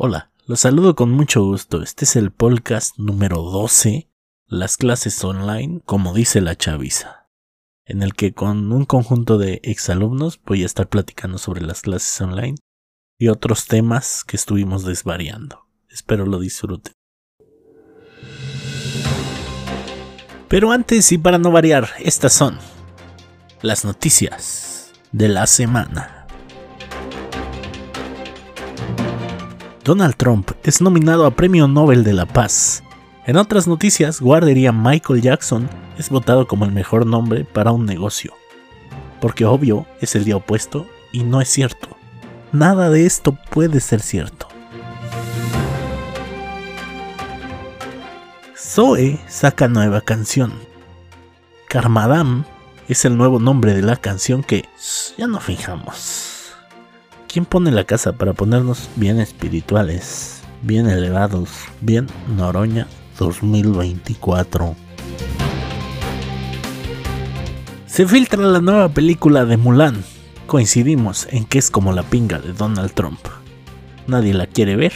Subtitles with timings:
[0.00, 1.82] Hola, los saludo con mucho gusto.
[1.82, 4.08] Este es el podcast número 12,
[4.46, 7.26] las clases online, como dice la chaviza,
[7.84, 12.20] en el que con un conjunto de exalumnos voy a estar platicando sobre las clases
[12.20, 12.54] online
[13.18, 15.66] y otros temas que estuvimos desvariando.
[15.88, 16.92] Espero lo disfruten.
[20.46, 22.56] Pero antes y para no variar, estas son
[23.62, 26.17] las noticias de la semana.
[29.84, 32.82] Donald Trump es nominado a Premio Nobel de la Paz.
[33.26, 38.34] En otras noticias, guardería Michael Jackson es votado como el mejor nombre para un negocio.
[39.20, 41.88] Porque obvio es el día opuesto y no es cierto.
[42.52, 44.48] Nada de esto puede ser cierto.
[48.56, 50.52] Zoe saca nueva canción.
[51.68, 52.44] Karmadam
[52.88, 54.68] es el nuevo nombre de la canción que
[55.16, 56.27] ya no fijamos.
[57.28, 61.50] ¿Quién pone la casa para ponernos bien espirituales, bien elevados,
[61.82, 62.86] bien Noroña
[63.18, 64.74] 2024?
[67.86, 70.02] Se filtra la nueva película de Mulan.
[70.46, 73.20] Coincidimos en que es como la pinga de Donald Trump.
[74.06, 74.94] Nadie la quiere ver.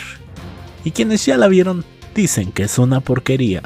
[0.85, 1.85] Y quienes ya la vieron
[2.15, 3.61] dicen que es una porquería.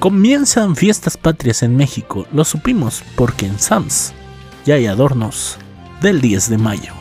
[0.00, 4.12] Comienzan fiestas patrias en México, lo supimos porque en Sams
[4.70, 5.58] y hay adornos
[6.00, 6.92] del 10 de mayo.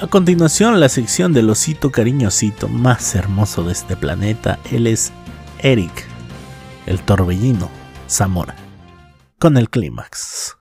[0.00, 5.12] A continuación, la sección del osito cariñosito más hermoso de este planeta, él es
[5.58, 6.06] Eric,
[6.86, 7.68] el torbellino
[8.08, 8.54] Zamora,
[9.38, 10.56] con el clímax.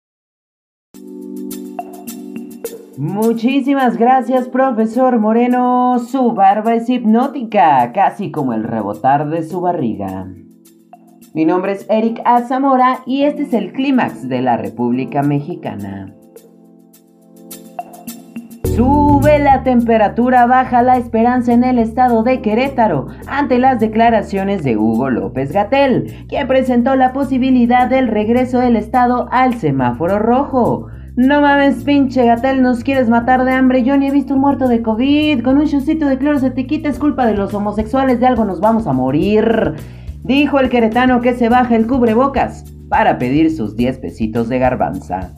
[2.97, 5.99] Muchísimas gracias, profesor Moreno.
[5.99, 10.25] Su barba es hipnótica, casi como el rebotar de su barriga.
[11.35, 12.43] Mi nombre es Eric A.
[12.43, 16.15] Zamora y este es el clímax de la República Mexicana.
[18.63, 24.77] Sube la temperatura, baja la esperanza en el estado de Querétaro ante las declaraciones de
[24.77, 30.87] Hugo López Gatel, quien presentó la posibilidad del regreso del estado al semáforo rojo.
[31.17, 33.83] No mames, pinche Gatel, nos quieres matar de hambre.
[33.83, 35.43] Yo ni he visto un muerto de COVID.
[35.43, 38.45] Con un chocito de cloro se te quita, es culpa de los homosexuales, de algo
[38.45, 39.75] nos vamos a morir.
[40.25, 45.29] Dijo el queretano que se baja el cubrebocas para pedir sus 10 pesitos de garbanza.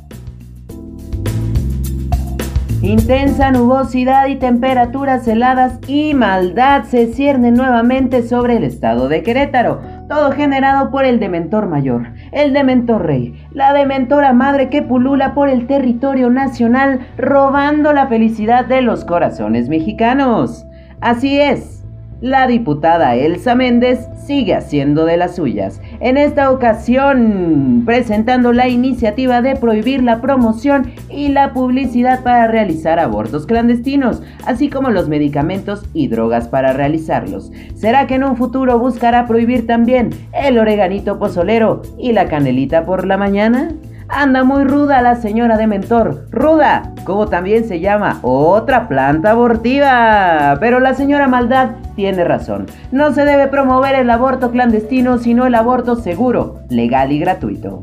[2.81, 9.81] Intensa nubosidad y temperaturas heladas y maldad se ciernen nuevamente sobre el estado de Querétaro,
[10.07, 15.49] todo generado por el dementor mayor, el dementor rey, la dementora madre que pulula por
[15.49, 20.65] el territorio nacional robando la felicidad de los corazones mexicanos.
[21.01, 21.76] Así es,
[22.21, 29.41] la diputada Elsa Méndez sigue haciendo de las suyas, en esta ocasión presentando la iniciativa
[29.41, 35.85] de prohibir la promoción y la publicidad para realizar abortos clandestinos, así como los medicamentos
[35.93, 37.51] y drogas para realizarlos.
[37.75, 43.05] ¿Será que en un futuro buscará prohibir también el oreganito pozolero y la canelita por
[43.05, 43.69] la mañana?
[44.09, 46.27] Anda muy ruda la señora de mentor.
[46.31, 50.55] Ruda, como también se llama otra planta abortiva.
[50.59, 52.67] Pero la señora Maldad tiene razón.
[52.91, 57.81] No se debe promover el aborto clandestino, sino el aborto seguro, legal y gratuito.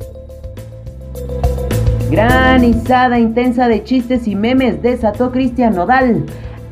[2.11, 6.25] Granizada intensa de chistes y memes desató Cristian Nodal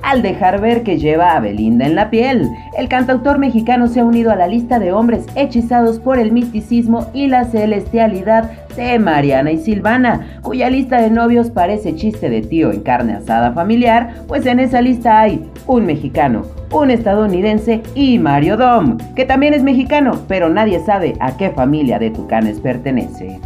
[0.02, 2.48] al dejar ver que lleva a Belinda en la piel.
[2.76, 7.06] El cantautor mexicano se ha unido a la lista de hombres hechizados por el misticismo
[7.12, 12.72] y la celestialidad de Mariana y Silvana, cuya lista de novios parece chiste de tío
[12.72, 16.42] en carne asada familiar, pues en esa lista hay un mexicano,
[16.72, 21.98] un estadounidense y Mario Dom, que también es mexicano, pero nadie sabe a qué familia
[21.98, 23.40] de tucanes pertenece.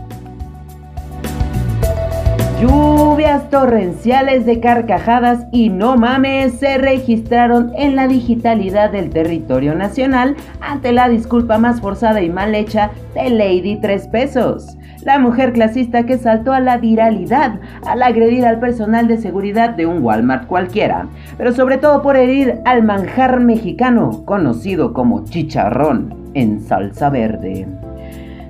[3.45, 10.93] Torrenciales de carcajadas y no mames se registraron en la digitalidad del territorio nacional ante
[10.93, 16.19] la disculpa más forzada y mal hecha de Lady Tres Pesos, la mujer clasista que
[16.19, 21.07] saltó a la viralidad al agredir al personal de seguridad de un Walmart cualquiera,
[21.37, 27.67] pero sobre todo por herir al manjar mexicano conocido como chicharrón en salsa verde.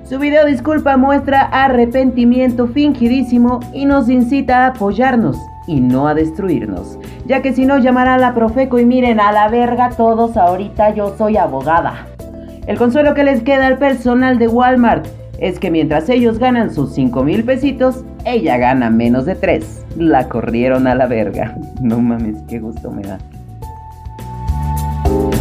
[0.07, 5.37] Su video disculpa muestra arrepentimiento fingidísimo y nos incita a apoyarnos
[5.67, 9.33] y no a destruirnos, ya que si no llamará a la Profeco y miren a
[9.33, 12.07] la verga todos ahorita yo soy abogada.
[12.67, 15.05] El consuelo que les queda al personal de Walmart
[15.39, 19.87] es que mientras ellos ganan sus 5 mil pesitos, ella gana menos de 3.
[19.97, 21.57] La corrieron a la verga.
[21.81, 23.17] No mames, qué gusto me da.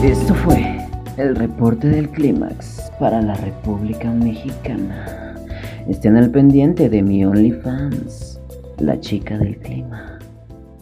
[0.03, 0.77] Esto fue
[1.19, 5.34] el reporte del clímax para la República Mexicana.
[5.88, 8.40] Estén al pendiente de mi OnlyFans.
[8.78, 10.19] La chica del clima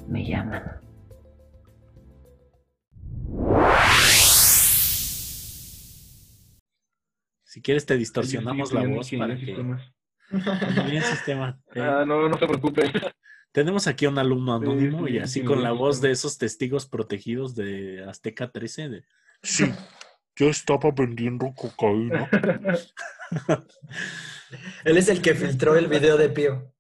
[0.09, 0.81] me llama.
[7.45, 9.57] Si quieres te distorsionamos la voz para que...
[10.91, 11.61] Bien sistema.
[11.77, 12.91] Ah, no, no se preocupe.
[13.53, 15.77] Tenemos aquí a un alumno anónimo Sí, y sí, así sí, con sí, la sí.
[15.77, 18.89] voz de esos testigos protegidos de Azteca 13.
[18.89, 19.05] de-
[19.43, 19.65] Sí,
[20.37, 22.29] yo estaba vendiendo cocaína.
[24.85, 26.73] Él es el que filtró el video de Pío.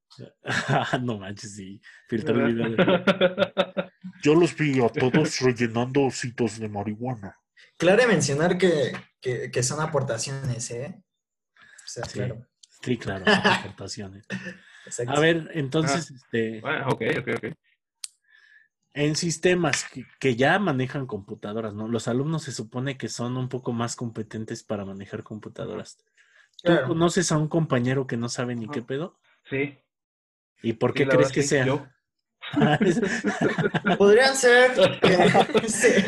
[0.44, 1.80] Ah, no manches, sí.
[2.08, 2.70] Filtró el video.
[2.70, 3.90] de-
[4.22, 7.36] Yo los vi a todos rellenando ositos de marihuana.
[7.76, 11.02] Claro mencionar que, que, que son aportaciones, ¿eh?
[11.56, 12.12] O sea, Sí.
[12.18, 12.46] claro.
[12.82, 14.26] Sí, claro, son aportaciones.
[14.86, 15.12] exacto.
[15.12, 17.54] A ver, entonces, este, Ah, ok, ok, ok.
[18.94, 21.88] En sistemas que, que ya manejan computadoras, ¿no?
[21.88, 25.98] Los alumnos se supone que son un poco más competentes para manejar computadoras.
[26.62, 26.88] ¿Tú Claro.
[26.88, 28.86] conoces a un compañero que no sabe ni qué Ajá.
[28.86, 29.18] pedo?
[29.50, 29.76] Sí.
[30.62, 31.66] ¿Y por qué crees verdad, que sí, sea?
[31.66, 31.86] Yo.
[33.98, 34.70] Podrían ser.
[35.66, 36.04] sí.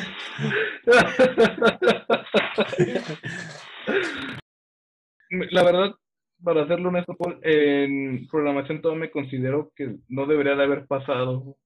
[5.50, 5.94] La verdad,
[6.42, 11.56] para serlo honesto, Paul, en programación todo me considero que no debería de haber pasado,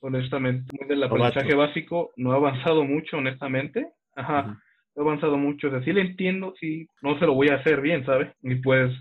[0.00, 0.70] honestamente.
[0.78, 3.88] Muy del aprendizaje básico, no ha avanzado mucho, honestamente.
[4.14, 4.60] Ajá,
[4.94, 5.68] no ha avanzado mucho.
[5.68, 8.32] O sea, sí le entiendo, sí, no se lo voy a hacer bien, ¿sabes?
[8.42, 8.92] Y pues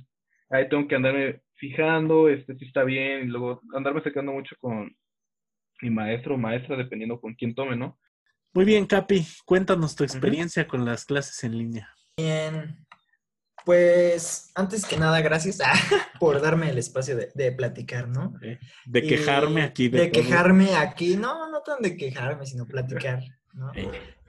[0.49, 4.95] ahí tengo que andarme fijando, este, si está bien, y luego andarme sacando mucho con
[5.81, 7.97] mi maestro o maestra, dependiendo con quién tome, ¿no?
[8.53, 11.89] Muy bien, Capi, cuéntanos tu experiencia con las clases en línea.
[12.17, 12.87] Bien.
[13.67, 15.73] Pues, antes que nada, gracias ah,
[16.21, 18.33] por darme el espacio de, de platicar, ¿no?
[18.39, 19.89] De Y quejarme aquí.
[19.89, 23.21] De, quejarme aquí, no, no tan de quejarme, sino platicar,
[23.51, 23.73] ¿no?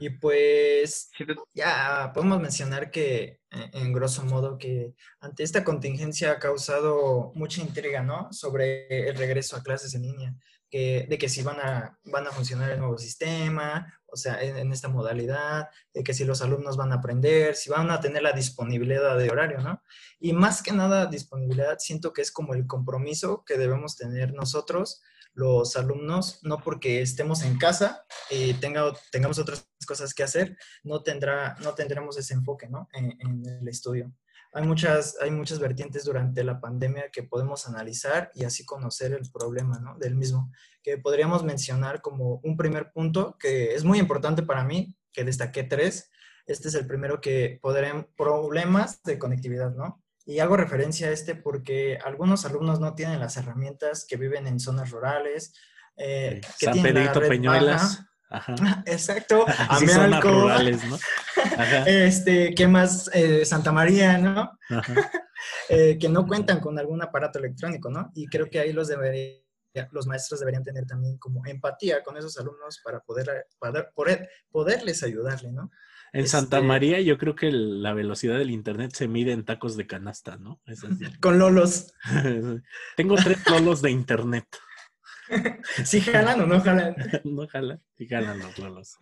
[0.01, 1.13] Y pues,
[1.55, 7.61] ya podemos mencionar que, eh, en grosso modo, que ante esta contingencia ha causado mucha
[7.61, 8.33] intriga, ¿no?
[8.33, 10.35] Sobre el regreso a clases en línea,
[10.69, 14.73] que, de que si van a, van a funcionar el nuevo sistema, o sea, en,
[14.73, 18.33] esta modalidad, de que si los alumnos van a aprender, si van a tener la
[18.33, 19.83] disponibilidad de horario, ¿no?
[20.19, 25.03] Y más que nada, disponibilidad, siento que es como el compromiso que debemos tener nosotros,
[25.35, 31.03] los alumnos, no porque estemos en casa y tenga, tengamos otras cosas que hacer, no,
[31.03, 32.89] tendrá, no tendremos ese enfoque ¿no?
[32.93, 34.13] en, en el estudio.
[34.53, 39.31] Hay muchas, hay muchas vertientes durante la pandemia que podemos analizar y así conocer el
[39.31, 39.99] problema ¿no?
[39.99, 40.51] del mismo,
[40.89, 45.65] que podríamos mencionar como un primer punto que es muy importante para mí, que destaqué
[45.65, 46.11] tres.
[46.47, 50.03] Este es el primero que podrán problemas de conectividad, ¿no?
[50.25, 54.61] Y hago referencia a este porque algunos alumnos no tienen las herramientas que viven en
[54.61, 55.53] zonas rurales,
[55.97, 58.07] eh, que San tienen la Pedrito red Peñuelas.
[58.31, 58.55] baja.
[58.55, 58.83] Ajá.
[58.87, 59.45] Exacto,
[59.79, 60.97] Sí, zonas rurales, ¿no?
[61.59, 61.83] Ajá.
[61.87, 63.11] este, ¿qué más?
[63.15, 64.51] Eh, Santa María, ¿no?
[64.71, 64.95] Ajá.
[65.69, 68.11] Eh, que no cuentan con algún aparato electrónico, ¿no?
[68.15, 69.37] Y creo que ahí los debería-
[69.93, 75.03] los maestros deberían tener también como empatía con esos alumnos para poder, para poder poderles
[75.03, 75.71] ayudarle, ¿no?
[76.13, 79.77] En Santa Este- María yo creo que la velocidad del internet se mide en tacos
[79.77, 80.61] de canasta, ¿no?
[80.67, 81.05] Es así.
[81.21, 81.93] Con Lolos.
[82.97, 84.47] Tengo tres lolos de internet.
[85.85, 86.97] ¿Sí jalan o no jalan?
[87.25, 88.97] no jala, sí jalan los lolos.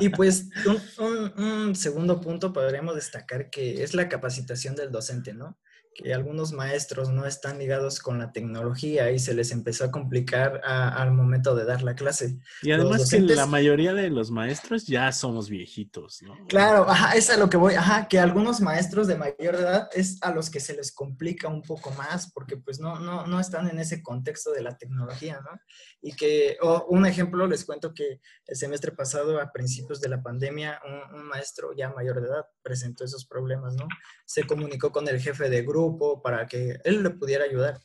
[0.00, 5.32] Y pues un, un- un segundo punto podríamos destacar que es la capacitación del docente,
[5.34, 5.56] ¿no?
[6.02, 10.60] Que algunos maestros no están ligados con la tecnología y se les empezó a complicar
[10.64, 12.38] a- al momento de dar la clase.
[12.62, 16.36] Y además Los que docentes- la mayoría de los maestros ya somos viejitos, ¿no?
[16.48, 20.18] Claro, ajá, es a lo que voy, ajá, que algunos maestros de mayor edad es
[20.22, 23.68] a los que se les complica un poco más porque pues no, no, no están
[23.70, 25.58] en ese contexto de la tecnología, ¿no?
[26.02, 30.22] Y que, o un ejemplo, les cuento que el semestre pasado, a principios de la
[30.22, 33.88] pandemia, un, un maestro ya mayor de edad presentó esos problemas, ¿no?
[34.26, 35.85] Se comunicó con el jefe de grupo
[36.22, 37.80] para que él le pudiera ayudar.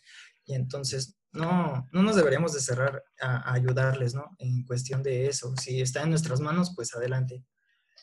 [0.46, 4.36] Y entonces, no, no nos deberíamos de cerrar a, a ayudarles, ¿no?
[4.40, 5.56] En cuestión de eso.
[5.58, 7.44] Si está en nuestras manos, pues adelante.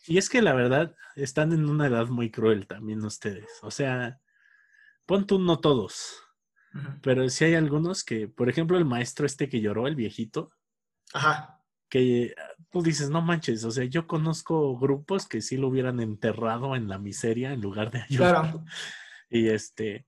[0.07, 3.49] Y es que la verdad, están en una edad muy cruel también ustedes.
[3.63, 4.19] O sea,
[5.05, 6.23] pon tú no todos,
[6.75, 7.01] Ujú.
[7.03, 10.51] pero sí hay algunos que, por ejemplo, el maestro este que lloró, el viejito,
[11.13, 11.63] Ajá.
[11.91, 12.35] que
[12.71, 16.89] tú dices, no manches, o sea, yo conozco grupos que sí lo hubieran enterrado en
[16.89, 18.41] la miseria en lugar de ayudar.
[18.43, 18.65] Claro.
[19.31, 20.07] Y este,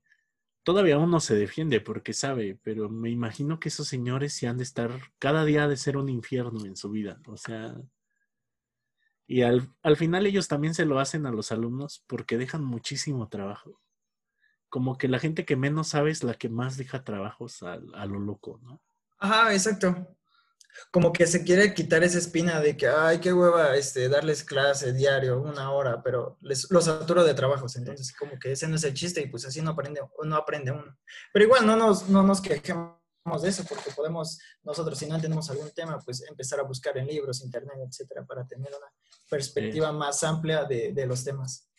[0.63, 4.63] todavía uno se defiende porque sabe, pero me imagino que esos señores sí han de
[4.63, 7.75] estar, cada día de ser un infierno en su vida, o sea,
[9.31, 13.29] y al, al final ellos también se lo hacen a los alumnos porque dejan muchísimo
[13.29, 13.79] trabajo.
[14.67, 18.05] Como que la gente que menos sabe es la que más deja trabajos a, a
[18.07, 18.81] lo loco, ¿no?
[19.19, 20.17] Ajá, exacto.
[20.91, 24.93] Como que se quiere quitar esa espina de que, ay, qué hueva, este, darles clase
[24.93, 27.75] diario, una hora, pero les, los saturo de trabajos.
[27.75, 30.71] Entonces, como que ese no es el chiste y pues así no aprende, no aprende
[30.71, 30.97] uno.
[31.33, 33.01] Pero igual no nos, no nos quejemos
[33.41, 37.07] de eso, porque podemos nosotros, si no entendemos algún tema, pues empezar a buscar en
[37.07, 38.87] libros, internet, etcétera, para tener una
[39.29, 41.70] perspectiva más amplia de, de, los temas.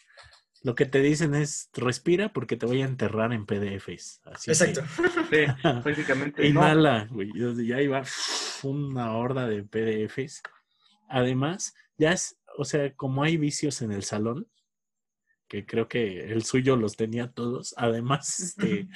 [0.64, 4.21] Lo que te dicen es respira porque te voy a enterrar en PDFs.
[4.25, 4.83] Así Exacto.
[5.31, 5.45] Sí,
[5.85, 6.47] básicamente.
[6.47, 7.31] Inhala, güey.
[7.66, 8.02] Ya iba
[8.62, 10.42] una horda de PDFs.
[11.09, 14.47] Además, ya es, o sea, como hay vicios en el salón,
[15.49, 17.75] que creo que el suyo los tenía todos.
[17.76, 18.88] Además, este,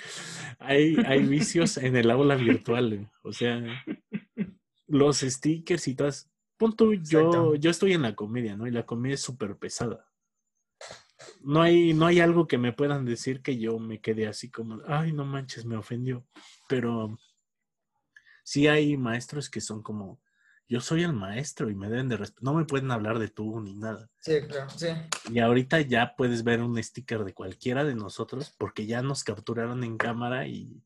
[0.58, 3.10] hay, hay vicios en el aula virtual.
[3.22, 3.62] O sea,
[4.86, 6.30] los stickers y todas.
[6.56, 8.66] Punto, yo, yo estoy en la comedia, ¿no?
[8.66, 10.05] Y la comedia es súper pesada.
[11.42, 14.80] No hay, no hay algo que me puedan decir que yo me quede así como,
[14.86, 16.26] ay, no manches, me ofendió.
[16.68, 17.18] Pero
[18.42, 20.20] sí hay maestros que son como,
[20.68, 22.44] yo soy el maestro y me deben de respetar.
[22.44, 24.10] No me pueden hablar de tú ni nada.
[24.20, 24.88] Sí, claro, sí.
[25.30, 29.84] Y ahorita ya puedes ver un sticker de cualquiera de nosotros porque ya nos capturaron
[29.84, 30.82] en cámara y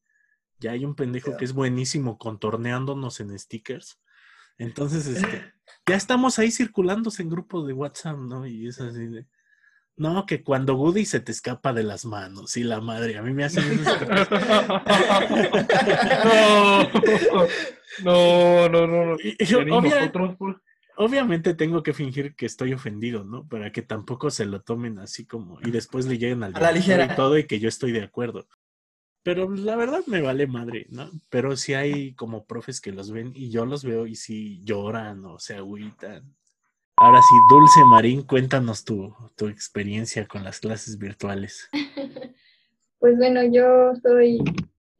[0.59, 3.99] ya hay un pendejo que es buenísimo contorneándonos en stickers.
[4.59, 5.55] Entonces, este,
[5.87, 8.47] ya estamos ahí circulándose en grupos de WhatsApp, ¿no?
[8.47, 9.27] Y es así de...
[10.00, 13.35] No, que cuando Woody se te escapa de las manos y la madre, a mí
[13.35, 13.62] me hacen
[18.02, 19.16] no, no, no, no.
[20.97, 23.47] obviamente tengo que fingir que estoy ofendido, ¿no?
[23.47, 26.73] Para que tampoco se lo tomen así como y después le lleguen al a la
[26.73, 28.49] ligera y todo y que yo estoy de acuerdo.
[29.23, 31.11] Pero la verdad me vale madre, ¿no?
[31.28, 35.26] Pero sí hay como profes que los ven y yo los veo y sí lloran
[35.26, 36.35] o se agüitan.
[37.02, 41.69] Ahora sí, Dulce Marín, cuéntanos tu, tu experiencia con las clases virtuales.
[42.99, 44.40] Pues bueno, yo soy,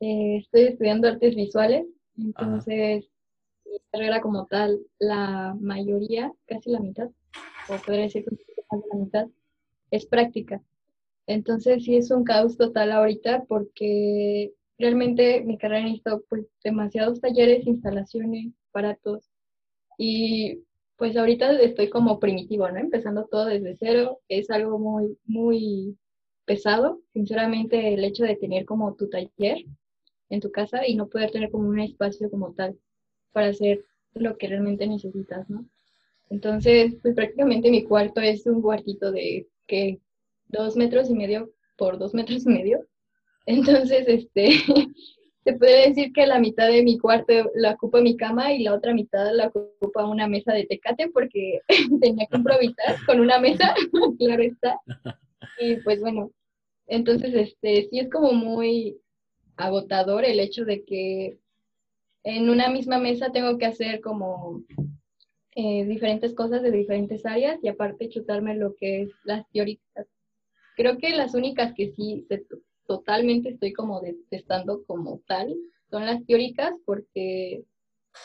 [0.01, 1.85] eh, estoy estudiando artes visuales,
[2.17, 3.11] entonces
[3.67, 7.11] mi carrera como tal, la mayoría, casi la mitad,
[7.69, 9.27] o podría decir que más de la mitad,
[9.91, 10.63] es práctica.
[11.27, 17.67] Entonces sí es un caos total ahorita porque realmente mi carrera necesita pues demasiados talleres,
[17.67, 19.29] instalaciones, aparatos
[19.99, 20.63] y
[21.01, 22.79] pues ahorita estoy como primitivo, ¿no?
[22.79, 25.97] Empezando todo desde cero, es algo muy, muy
[26.45, 29.65] pesado, sinceramente, el hecho de tener como tu taller
[30.29, 32.79] en tu casa y no poder tener como un espacio como tal
[33.33, 35.65] para hacer lo que realmente necesitas, ¿no?
[36.29, 40.01] Entonces, pues prácticamente mi cuarto es un cuartito de que
[40.49, 42.87] dos metros y medio por dos metros y medio.
[43.47, 44.51] Entonces, este,
[45.45, 48.75] se puede decir que la mitad de mi cuarto la ocupa mi cama y la
[48.75, 51.61] otra mitad la ocupa una mesa de tecate porque
[52.01, 53.75] tenía que improvisar con una mesa,
[54.19, 54.79] claro está.
[55.59, 56.31] Y pues bueno,
[56.87, 58.99] entonces este sí es como muy
[59.57, 61.39] agotador el hecho de que
[62.25, 64.63] en una misma mesa tengo que hacer como
[65.55, 70.07] eh, diferentes cosas de diferentes áreas y aparte chutarme lo que es las teóricas.
[70.77, 72.45] Creo que las únicas que sí se
[72.91, 75.57] totalmente estoy como detestando como tal
[75.91, 77.63] son las teóricas porque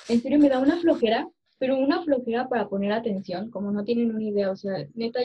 [0.10, 1.30] en serio me da una flojera,
[1.60, 5.20] pero una flojera para poner atención, como no tienen una idea, o sea, neta,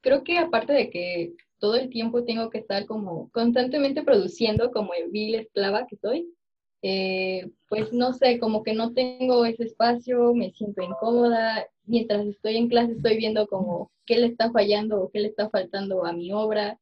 [0.00, 4.94] creo que aparte de que todo el tiempo tengo que estar como constantemente produciendo como
[4.94, 6.26] el vil esclava que soy,
[6.80, 12.56] eh, pues no sé, como que no tengo ese espacio, me siento incómoda, mientras estoy
[12.56, 16.14] en clase estoy viendo como qué le está fallando o qué le está faltando a
[16.14, 16.78] mi obra,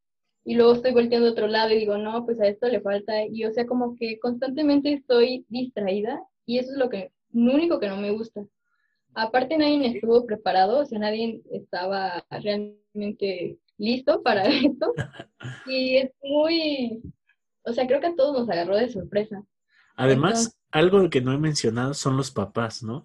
[0.49, 3.23] y luego estoy volteando a otro lado y digo, no, pues a esto le falta,
[3.23, 7.78] y o sea, como que constantemente estoy distraída y eso es lo que, lo único
[7.78, 8.47] que no me gusta.
[9.12, 14.95] Aparte nadie estuvo preparado, o sea, nadie estaba realmente listo para esto
[15.67, 17.02] y es muy,
[17.64, 19.45] o sea, creo que a todos nos agarró de sorpresa.
[19.97, 23.05] Además, algo que no he mencionado son los papás, ¿no?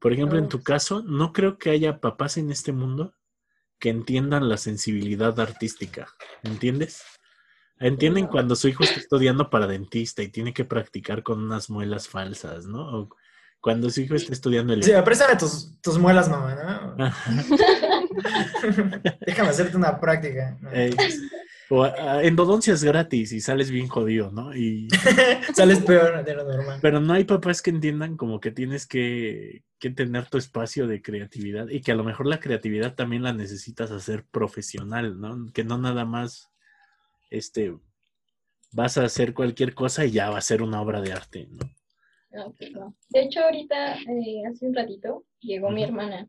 [0.00, 3.14] Por ejemplo, en tu caso, no creo que haya papás en este mundo
[3.78, 6.08] que entiendan la sensibilidad artística,
[6.42, 7.02] ¿entiendes?
[7.78, 12.08] Entienden cuando su hijo está estudiando para dentista y tiene que practicar con unas muelas
[12.08, 13.00] falsas, ¿no?
[13.00, 13.10] O
[13.60, 14.82] cuando su hijo está estudiando el...
[14.82, 16.96] Sí, préstame tus, tus muelas, mamá, ¿no?
[19.26, 20.56] Déjame hacerte una práctica.
[21.68, 21.86] O
[22.22, 24.54] endodoncia es gratis y sales bien jodido, ¿no?
[24.54, 24.88] Y
[25.54, 26.78] sales peor de lo normal.
[26.80, 31.02] Pero no hay papás que entiendan como que tienes que, que, tener tu espacio de
[31.02, 35.52] creatividad y que a lo mejor la creatividad también la necesitas hacer profesional, ¿no?
[35.52, 36.50] Que no nada más
[37.30, 37.74] este
[38.72, 41.58] vas a hacer cualquier cosa y ya va a ser una obra de arte, ¿no?
[43.08, 46.28] De hecho, ahorita, eh, hace un ratito, llegó mi hermana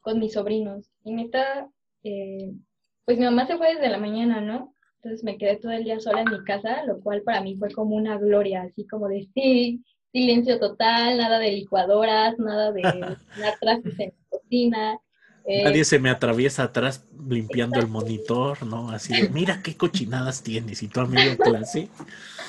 [0.00, 1.68] con mis sobrinos y me está,
[2.02, 2.54] eh,
[3.04, 4.74] pues mi mamá se fue desde la mañana, ¿no?
[4.96, 7.70] Entonces me quedé todo el día sola en mi casa, lo cual para mí fue
[7.72, 9.82] como una gloria, así como de sí,
[10.12, 13.16] silencio total, nada de licuadoras, nada de
[13.60, 14.98] trastes en la cocina.
[15.44, 18.90] Eh, Nadie se me atraviesa atrás limpiando el monitor, ¿no?
[18.90, 21.88] Así de, mira qué cochinadas tienes y tu amigo en clase.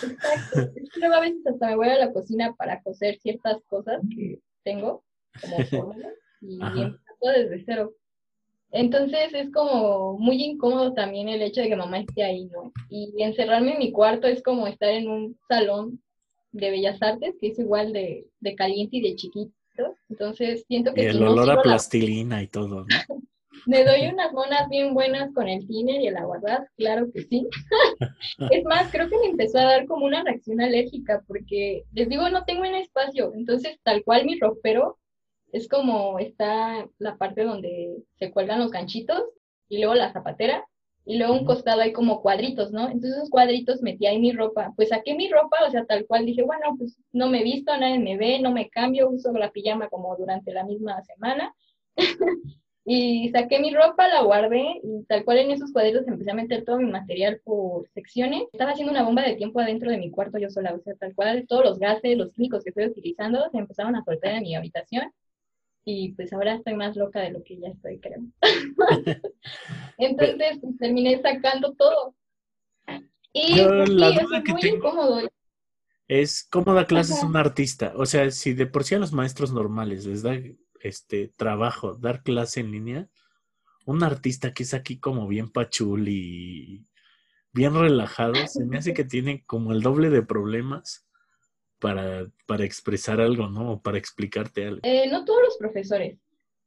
[0.03, 0.71] Exacto.
[0.97, 5.03] Luego a veces hasta me voy a la cocina para coser ciertas cosas que tengo,
[5.41, 7.95] como fórmulas, y empiezo desde cero.
[8.73, 12.71] Entonces es como muy incómodo también el hecho de que mamá esté ahí, ¿no?
[12.89, 16.01] Y encerrarme en mi cuarto es como estar en un salón
[16.51, 19.53] de bellas artes, que es igual de, de caliente y de chiquito.
[20.09, 22.85] Entonces siento Y que el si no olor a la- plastilina y todo, ¿no?
[23.67, 27.47] me doy unas monas bien buenas con el tiner y el aguardaz, claro que sí.
[28.51, 32.27] es más, creo que me empezó a dar como una reacción alérgica, porque les digo,
[32.29, 34.97] no tengo un espacio, entonces tal cual mi ropero
[35.53, 39.23] es como está la parte donde se cuelgan los ganchitos
[39.69, 40.67] y luego la zapatera
[41.05, 42.85] y luego un costado hay como cuadritos, ¿no?
[42.85, 46.25] Entonces esos cuadritos metí ahí mi ropa, pues saqué mi ropa, o sea, tal cual
[46.25, 49.89] dije, bueno, pues no me visto, nadie me ve, no me cambio, uso la pijama
[49.89, 51.53] como durante la misma semana.
[52.85, 56.65] Y saqué mi ropa, la guardé y tal cual en esos cuadritos empecé a meter
[56.65, 58.43] todo mi material por secciones.
[58.51, 61.15] Estaba haciendo una bomba de tiempo adentro de mi cuarto yo sola, o sea, tal
[61.15, 64.55] cual todos los gases, los químicos que estoy utilizando se empezaron a soltar en mi
[64.55, 65.13] habitación
[65.85, 68.21] y pues ahora estoy más loca de lo que ya estoy, creo.
[69.97, 72.15] Entonces pues, terminé sacando todo.
[73.31, 75.29] Y Yo pues, la duda es que muy tengo- incómodo.
[76.07, 77.27] Es cómo da clases Ajá.
[77.27, 77.93] un artista.
[77.95, 80.37] O sea, si de por sí a los maestros normales les da
[80.81, 83.09] este trabajo dar clase en línea,
[83.85, 86.85] un artista que es aquí como bien pachul y
[87.53, 91.07] bien relajado, se me hace que tiene como el doble de problemas
[91.83, 93.73] para, para expresar algo, ¿no?
[93.73, 94.79] O para explicarte algo.
[94.83, 96.17] Eh, no todos los profesores,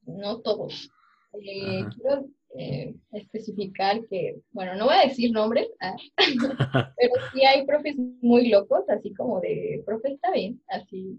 [0.03, 0.91] no todos.
[1.33, 5.97] Eh, quiero eh, especificar que, bueno, no voy a decir nombres, ah,
[6.99, 11.19] pero sí hay profes muy locos, así como de, profe, está bien, así.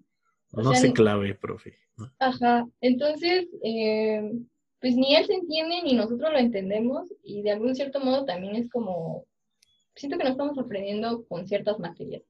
[0.52, 1.74] O No sea, se clave, profe.
[1.98, 2.12] ¿no?
[2.20, 4.32] Ajá, entonces, eh,
[4.80, 8.56] pues ni él se entiende ni nosotros lo entendemos y de algún cierto modo también
[8.58, 9.26] es como,
[9.96, 12.22] siento que no estamos aprendiendo con ciertas materias,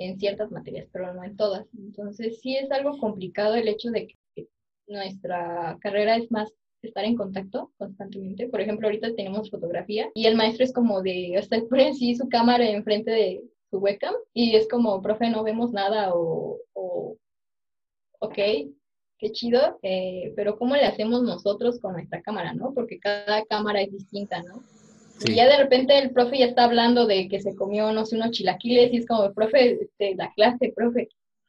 [0.00, 1.66] en ciertas materias, pero no en todas.
[1.76, 4.48] Entonces sí es algo complicado el hecho de que
[4.86, 6.50] nuestra carrera es más
[6.82, 8.48] estar en contacto constantemente.
[8.48, 12.14] Por ejemplo, ahorita tenemos fotografía y el maestro es como de, o sea, pone así
[12.14, 17.16] su cámara enfrente de su webcam y es como, profe, no vemos nada o, o
[18.20, 18.34] ok,
[19.18, 22.72] qué chido, eh, pero ¿cómo le hacemos nosotros con nuestra cámara, no?
[22.72, 24.62] Porque cada cámara es distinta, ¿no?
[25.20, 25.32] Sí.
[25.32, 28.16] Y ya de repente el profe ya está hablando de que se comió, no sé,
[28.16, 31.08] unos chilaquiles y es como, profe, este, la clase, profe.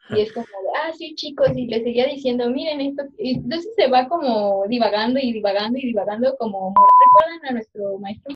[0.10, 0.46] Y es como,
[0.84, 3.04] ah, sí, chicos, y le seguía diciendo, miren esto.
[3.18, 6.74] Y entonces se va como divagando y divagando y divagando, como,
[7.06, 8.34] ¿recuerdan a nuestro maestro?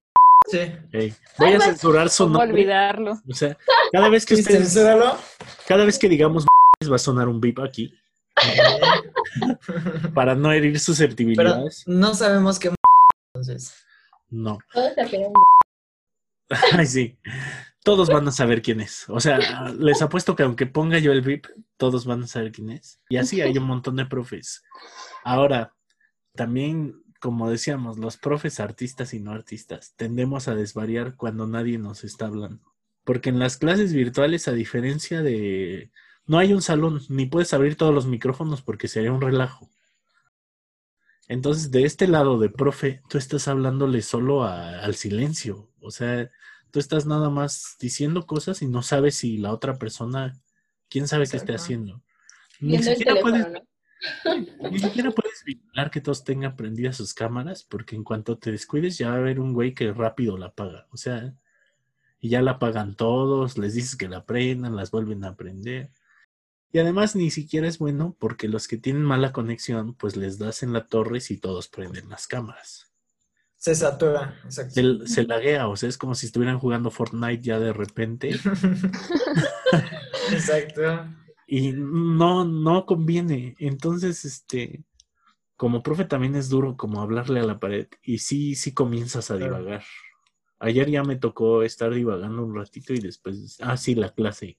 [0.50, 1.13] Sí.
[1.38, 2.54] Voy a censurar su ¿Cómo nombre.
[2.54, 3.19] olvidarlo?
[3.30, 3.58] O sea,
[3.91, 5.17] cada vez que ustedes, censúralo.
[5.67, 6.45] cada vez que digamos
[6.89, 7.91] va a sonar un beep aquí
[10.13, 11.84] para no herir Pero susceptibilidades.
[11.88, 12.71] no sabemos qué
[13.34, 13.85] entonces.
[14.29, 14.57] No.
[14.73, 14.93] Todos.
[16.73, 17.17] Ay, sí.
[17.83, 19.05] Todos van a saber quién es.
[19.09, 19.38] O sea,
[19.77, 22.99] les apuesto que aunque ponga yo el beep, todos van a saber quién es.
[23.09, 24.63] Y así hay un montón de profes.
[25.23, 25.73] Ahora,
[26.33, 32.03] también, como decíamos, los profes artistas y no artistas, tendemos a desvariar cuando nadie nos
[32.03, 32.73] está hablando.
[33.03, 35.91] Porque en las clases virtuales, a diferencia de...
[36.25, 39.69] No hay un salón, ni puedes abrir todos los micrófonos porque sería un relajo.
[41.27, 45.71] Entonces, de este lado de profe, tú estás hablándole solo a- al silencio.
[45.79, 46.29] O sea,
[46.71, 50.33] tú estás nada más diciendo cosas y no sabes si la otra persona,
[50.89, 52.01] quién sabe qué esté haciendo.
[52.59, 53.59] Ni siquiera, puedes, ¿no?
[54.71, 58.97] ni siquiera puedes vigilar que todos tengan prendidas sus cámaras, porque en cuanto te descuides
[58.97, 60.88] ya va a haber un güey que rápido la apaga.
[60.91, 61.33] O sea,
[62.19, 65.91] y ya la apagan todos, les dices que la prendan, las vuelven a prender.
[66.75, 70.61] Y además ni siquiera es bueno porque los que tienen mala conexión, pues les das
[70.61, 72.91] en la torre y todos prenden las cámaras.
[73.55, 74.73] Se satura, exacto.
[74.73, 78.31] Se, se laguea, o sea, es como si estuvieran jugando Fortnite ya de repente.
[80.33, 81.07] exacto.
[81.47, 83.55] Y no, no conviene.
[83.59, 84.83] Entonces, este,
[85.55, 89.38] como profe también es duro como hablarle a la pared y sí, sí comienzas a
[89.38, 89.85] divagar.
[90.59, 94.57] Ayer ya me tocó estar divagando un ratito y después, ah, sí, la clase.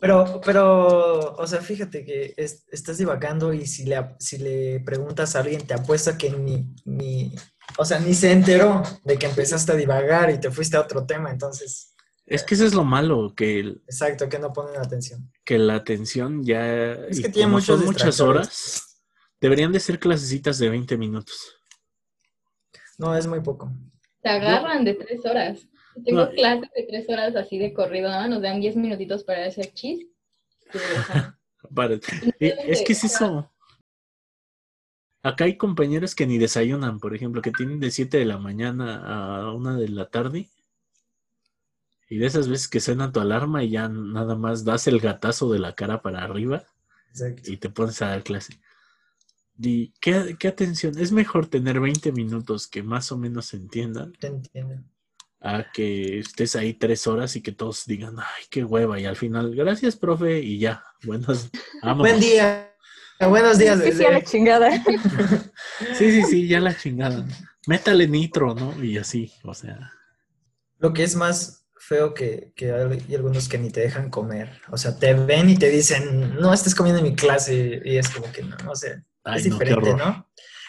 [0.00, 5.36] Pero, pero, o sea, fíjate que es- estás divagando y si le, si le preguntas
[5.36, 7.34] a alguien, te apuesto que ni, ni,
[7.78, 11.04] o sea, ni se enteró de que empezaste a divagar y te fuiste a otro
[11.06, 11.30] tema.
[11.30, 15.30] Entonces, Es que eso es lo malo, que, el- exacto, que no ponen atención.
[15.44, 16.92] que la atención ya...
[16.94, 19.00] Es que tiene muchos son muchas horas.
[19.40, 21.56] Deberían de ser clasecitas de 20 minutos.
[22.98, 23.70] No, es muy poco.
[24.22, 25.66] Se agarran de tres horas.
[26.04, 26.30] Tengo No.
[26.30, 29.72] clases de tres horas así de corrido, nada más nos dan diez minutitos para hacer
[29.74, 30.00] chis.
[30.00, 30.08] Y.
[31.74, 32.00] Para- Y
[32.46, 33.48] Eh, Es que es eso.
[35.22, 38.96] Acá hay compañeros que ni desayunan, por ejemplo, que tienen de 7 de la mañana
[39.44, 40.48] a 1 de la tarde.
[42.10, 45.50] Y de esas veces que suena tu alarma y ya nada más das el gatazo
[45.52, 46.64] de la cara para arriba
[47.10, 47.50] Exacto.
[47.50, 48.60] y te pones a dar clase.
[49.54, 50.98] Di, ¿qué, qué atención?
[50.98, 54.82] Es mejor tener 20 minutos que más o menos se entiendan Te entiendo.
[55.42, 59.00] A que estés ahí tres horas y que todos digan, ay, qué hueva.
[59.00, 60.84] Y al final, gracias, profe, y ya.
[61.04, 61.50] Buenos.
[61.96, 62.68] Buen día.
[63.20, 63.80] Buenos días.
[63.82, 64.70] Sí, sí, a la chingada.
[65.94, 67.24] Sí, sí, sí, ya la chingada.
[67.66, 68.82] Métale nitro, ¿no?
[68.82, 69.92] Y así, o sea.
[70.78, 74.60] Lo que es más feo que, que hay algunos que ni te dejan comer.
[74.70, 77.80] O sea, te ven y te dicen, no estés comiendo en mi clase.
[77.84, 79.94] Y es como que no, o sea, Ay, es no, qué diferente.
[79.94, 80.28] ¿no?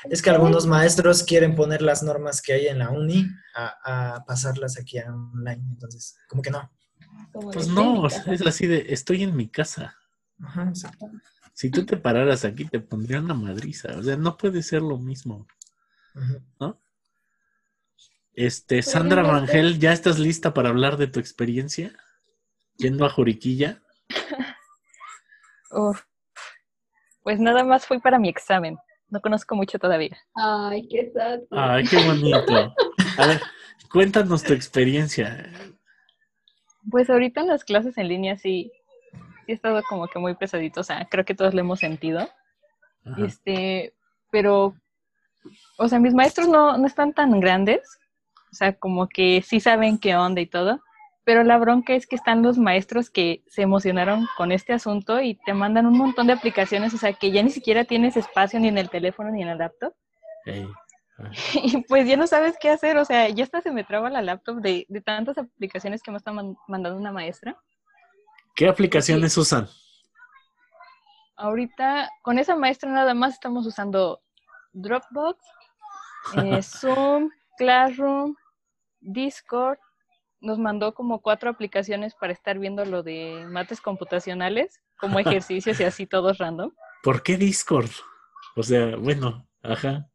[0.10, 4.26] Es que algunos maestros quieren poner las normas que hay en la uni a, a
[4.26, 5.64] pasarlas aquí a online.
[5.72, 6.72] Entonces, como que no.
[7.32, 9.96] Como Pues no, es así de, estoy en mi casa.
[10.42, 11.10] Ajá, exacto.
[11.54, 13.96] Si tú te pararas aquí, te pondría una madriza.
[13.98, 15.48] O sea, no puede ser lo mismo.
[16.16, 16.78] Ujú.
[18.34, 19.32] Este, Sandra no.
[19.32, 21.94] Rangel, ¿ya estás lista para hablar de tu experiencia?
[22.78, 23.82] Yendo a Juriquilla.
[25.72, 26.04] Uf.
[27.22, 28.78] Pues nada más fui para mi examen.
[29.14, 30.18] No conozco mucho todavía.
[30.34, 31.42] Ay, qué sad.
[31.52, 32.74] Ay, qué bonito.
[33.20, 33.42] A ver,
[33.92, 35.54] cuéntanos tu experiencia.
[36.90, 38.72] Pues ahorita en las clases en línea sí,
[39.46, 40.82] sí he estado como que muy pesadito.
[40.82, 42.28] O sea, creo que todos lo hemos sentido.
[43.06, 43.24] Ajá.
[43.24, 43.94] Este,
[44.32, 44.74] pero,
[45.78, 48.00] o sea, mis maestros no, no están tan grandes.
[48.52, 50.82] O sea, como que sí saben qué onda y todo.
[51.26, 55.36] Pero la bronca es que están los maestros que se emocionaron con este asunto y
[55.46, 56.94] te mandan un montón de aplicaciones.
[56.94, 59.58] O sea, que ya ni siquiera tienes espacio ni en el teléfono ni en el
[59.58, 59.94] laptop.
[60.46, 60.68] Ay.
[61.54, 62.98] Y pues ya no sabes qué hacer.
[62.98, 66.18] O sea, ya hasta se me traba la laptop de, de tantas aplicaciones que me
[66.18, 67.56] está man- mandando una maestra.
[68.56, 69.68] ¿Qué aplicaciones usan?
[71.36, 74.22] Ahorita con esa maestra nada más estamos usando
[74.74, 75.40] Dropbox,
[76.38, 78.36] eh, Zoom, Classroom,
[79.00, 79.78] Discord.
[80.44, 85.84] Nos mandó como cuatro aplicaciones para estar viendo lo de mates computacionales, como ejercicios y
[85.86, 86.72] así todos random.
[87.02, 87.90] ¿Por qué Discord?
[88.56, 90.08] O sea, bueno, ajá.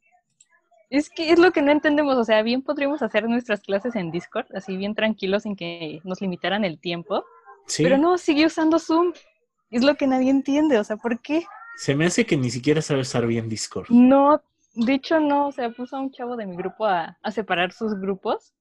[0.91, 4.11] Es que es lo que no entendemos, o sea, bien podríamos hacer nuestras clases en
[4.11, 7.25] Discord, así bien tranquilos sin que nos limitaran el tiempo,
[7.67, 9.13] Sí, pero no, sigue usando Zoom.
[9.71, 11.45] Es lo que nadie entiende, o sea, ¿por qué?
[11.79, 13.87] se me hace que ni siquiera sabe usar bien Discord.
[13.89, 14.43] No,
[14.75, 17.71] de hecho no, o sea, puso a un chavo de mi grupo a, a separar
[17.73, 18.53] sus grupos,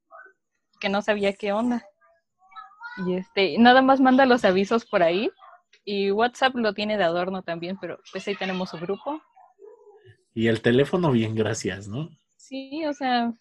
[0.79, 1.85] que no sabía qué onda.
[3.05, 5.29] Y este, nada más manda los avisos por ahí.
[5.85, 9.21] Y WhatsApp lo tiene de adorno también, pero pues ahí tenemos su grupo.
[10.33, 12.09] Y el teléfono, bien, gracias, ¿no?
[12.35, 13.33] Sí, o sea,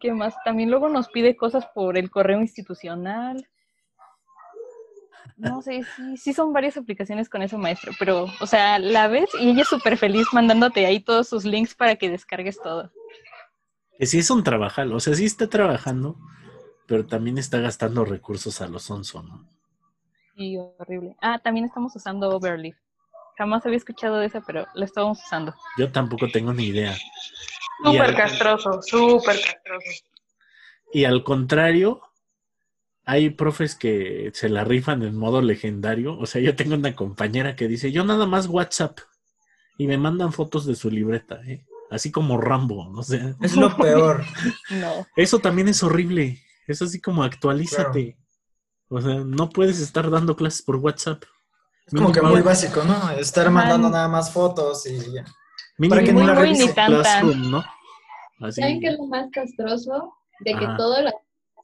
[0.00, 0.34] ¿qué más?
[0.44, 3.46] También luego nos pide cosas por el correo institucional.
[5.36, 9.30] No sé, sí, sí son varias aplicaciones con eso, maestro, pero, o sea, la ves
[9.40, 12.92] y ella es súper feliz mandándote ahí todos sus links para que descargues todo.
[14.00, 16.16] Que sí es un trabajal, o sea, sí está trabajando,
[16.86, 19.46] pero también está gastando recursos a los sonso, ¿no?
[20.36, 21.16] Y horrible.
[21.20, 22.76] Ah, también estamos usando Overleaf.
[23.36, 25.54] Jamás había escuchado de esa, pero la estamos usando.
[25.76, 26.96] Yo tampoco tengo ni idea.
[27.84, 29.90] Súper al- castroso, súper castroso.
[30.94, 32.00] Y al contrario,
[33.04, 36.18] hay profes que se la rifan en modo legendario.
[36.18, 38.98] O sea, yo tengo una compañera que dice, yo nada más WhatsApp.
[39.76, 41.66] Y me mandan fotos de su libreta, ¿eh?
[41.90, 43.34] Así como Rambo, no sé.
[43.40, 44.24] Es lo peor.
[44.70, 45.06] No.
[45.16, 46.40] Eso también es horrible.
[46.66, 48.16] Es así como actualízate.
[48.88, 51.22] O sea, no puedes estar dando clases por WhatsApp.
[51.86, 53.10] Es como que muy básico, ¿no?
[53.10, 55.24] Estar mandando nada más fotos y ya.
[55.78, 56.74] mínimo Para que Muy, no la muy, ni revise.
[56.74, 57.64] Classroom, ¿no?
[58.40, 58.60] Así.
[58.60, 60.14] ¿Saben qué es lo más castroso?
[60.40, 60.76] De que Ajá.
[60.76, 61.14] todas las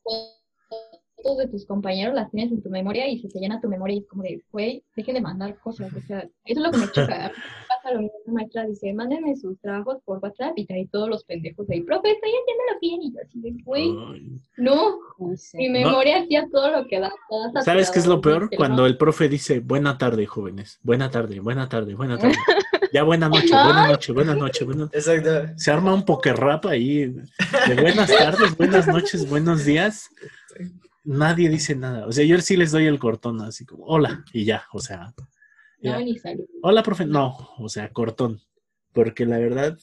[0.02, 3.96] fotos de tus compañeros las tienes en tu memoria y se te llena tu memoria
[3.96, 5.92] y es como de, güey, dejen de mandar cosas.
[5.92, 7.32] O sea, eso es lo que me choca.
[7.86, 10.66] A mí me pasa lo mismo, la maestra dice, mándenme sus trabajos por WhatsApp y
[10.66, 13.02] trae todos los pendejos de ahí, profe, estoy haciéndolo bien.
[13.02, 13.92] Y yo así de, güey,
[14.56, 14.98] no,
[15.54, 17.12] mi memoria hacía todo lo que da.
[17.64, 18.42] ¿Sabes qué es lo peor?
[18.42, 18.56] ¿no?
[18.56, 20.80] Cuando el profe dice, buena tarde, jóvenes.
[20.82, 22.36] Buena tarde, buena tarde, buena tarde.
[22.92, 25.30] Ya buena noche, buena noche, buena noche, buena Exacto.
[25.56, 30.08] Se arma un poker rap ahí de buenas tardes, buenas noches, buenos días.
[31.04, 32.06] Nadie dice nada.
[32.06, 35.12] O sea, yo sí les doy el cortón, así como, hola, y ya, o sea.
[35.82, 36.44] No, ni salud.
[36.62, 37.06] Hola, profe.
[37.06, 38.40] No, o sea, cortón.
[38.92, 39.78] Porque la verdad,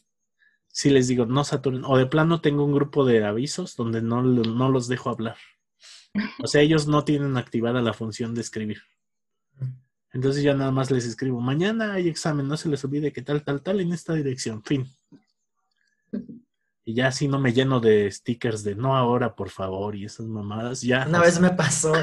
[0.67, 1.83] sí les digo, no saturen.
[1.85, 5.37] O de plano tengo un grupo de avisos donde no, no los dejo hablar.
[6.43, 8.81] O sea, ellos no tienen activada la función de escribir.
[10.13, 13.43] Entonces ya nada más les escribo, mañana hay examen, no se les olvide que tal,
[13.43, 14.87] tal, tal en esta dirección, fin.
[16.85, 20.27] Y ya así no me lleno de stickers de no ahora, por favor, y esas
[20.27, 21.07] mamadas, ya.
[21.07, 21.93] Una vez me pasó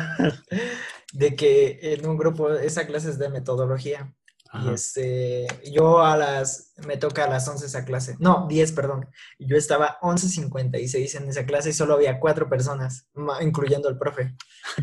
[1.13, 4.15] de que en un grupo, esa clase es de metodología,
[4.53, 8.17] Y este, yo a las, me toca a las 11 esa clase.
[8.19, 9.09] No, 10, perdón.
[9.39, 13.09] Yo estaba 11.56 en esa clase y solo había cuatro personas,
[13.41, 14.35] incluyendo el profe.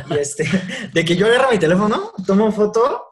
[0.10, 0.46] Y este,
[0.94, 3.10] de que yo agarro mi teléfono, tomo foto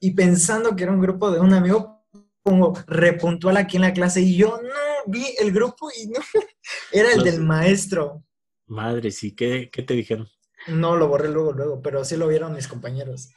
[0.00, 2.06] y pensando que era un grupo de un amigo,
[2.42, 6.20] pongo repuntual aquí en la clase y yo no vi el grupo y no,
[6.92, 8.24] era el del maestro.
[8.66, 10.28] Madre, sí, ¿qué, qué te dijeron?
[10.68, 13.30] No, lo borré luego, luego, pero sí lo vieron mis compañeros.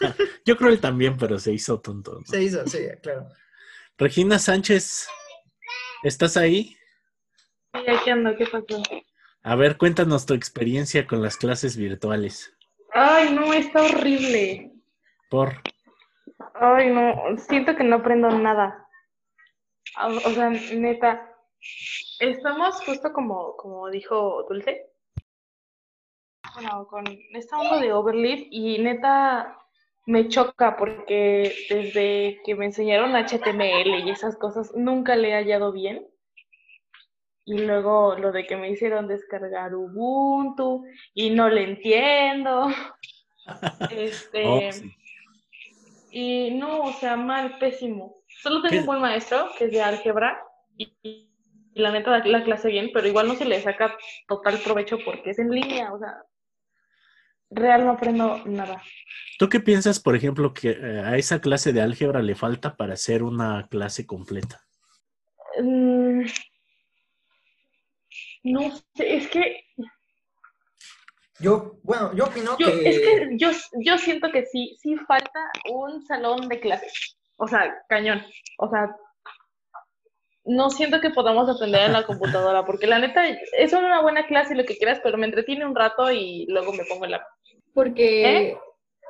[0.44, 2.20] Yo creo él también, pero se hizo tonto.
[2.24, 3.28] Se hizo, sí, claro.
[3.98, 5.08] Regina Sánchez,
[6.02, 6.76] ¿estás ahí?
[7.74, 8.82] Sí, aquí ando, ¿qué pasó?
[9.42, 12.54] A ver, cuéntanos tu experiencia con las clases virtuales.
[12.92, 14.72] Ay, no, está horrible.
[15.30, 15.62] ¿Por?
[16.54, 18.86] Ay, no, siento que no aprendo nada.
[19.98, 21.28] O sea, neta,
[22.20, 24.91] estamos justo como, como dijo Dulce.
[26.52, 29.58] Con esta onda de Overleaf y neta,
[30.06, 35.72] me choca porque desde que me enseñaron HTML y esas cosas nunca le he hallado
[35.72, 36.06] bien.
[37.44, 40.84] Y luego lo de que me hicieron descargar Ubuntu
[41.14, 42.68] y no le entiendo.
[43.90, 44.70] este Oh,
[46.14, 48.22] y no, o sea, mal, pésimo.
[48.42, 50.38] Solo tengo un buen maestro que es de álgebra
[50.76, 51.30] y, y
[51.74, 53.96] la neta da la clase bien, pero igual no se le saca
[54.28, 56.22] total provecho porque es en línea, o sea,
[57.54, 58.82] real no aprendo nada.
[59.38, 62.94] ¿Tú qué piensas, por ejemplo, que eh, a esa clase de álgebra le falta para
[62.94, 64.60] hacer una clase completa?
[65.60, 66.22] Mm,
[68.44, 69.64] no sé, es que
[71.38, 72.88] Yo, bueno, yo opino yo, que...
[72.88, 77.16] es que yo, yo siento que sí, sí falta un salón de clases.
[77.36, 78.24] O sea, cañón.
[78.58, 78.94] O sea,
[80.44, 84.54] no siento que podamos aprender en la computadora, porque la neta es una buena clase
[84.54, 87.26] y lo que quieras, pero me entretiene un rato y luego me pongo en la...
[87.74, 88.56] Porque, ¿Eh?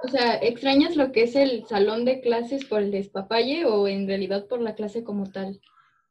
[0.05, 4.07] o sea, ¿extrañas lo que es el salón de clases por el despapalle o en
[4.07, 5.61] realidad por la clase como tal?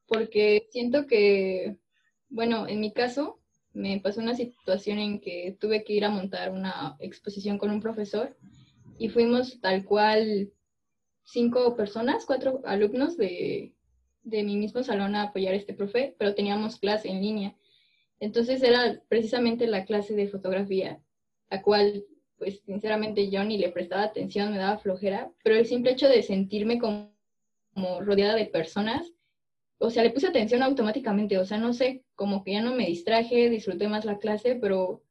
[0.07, 1.77] Porque siento que,
[2.29, 3.39] bueno, en mi caso,
[3.73, 7.81] me pasó una situación en que tuve que ir a montar una exposición con un
[7.81, 8.35] profesor
[8.97, 10.51] y fuimos tal cual
[11.23, 13.73] cinco personas, cuatro alumnos de,
[14.23, 17.55] de mi mismo salón a apoyar a este profe, pero teníamos clase en línea.
[18.19, 21.01] Entonces era precisamente la clase de fotografía,
[21.49, 22.05] la cual,
[22.41, 26.23] pues sinceramente yo ni le prestaba atención, me daba flojera, pero el simple hecho de
[26.23, 27.11] sentirme como,
[28.01, 29.13] rodeada de personas,
[29.77, 32.87] o sea, le puse atención automáticamente, o sea, no sé, como que ya no me
[32.87, 35.03] distraje, disfruté más la clase, pero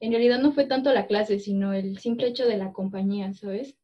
[0.00, 3.78] en realidad no fue tanto la clase, sino el simple hecho de la compañía, ¿sabes?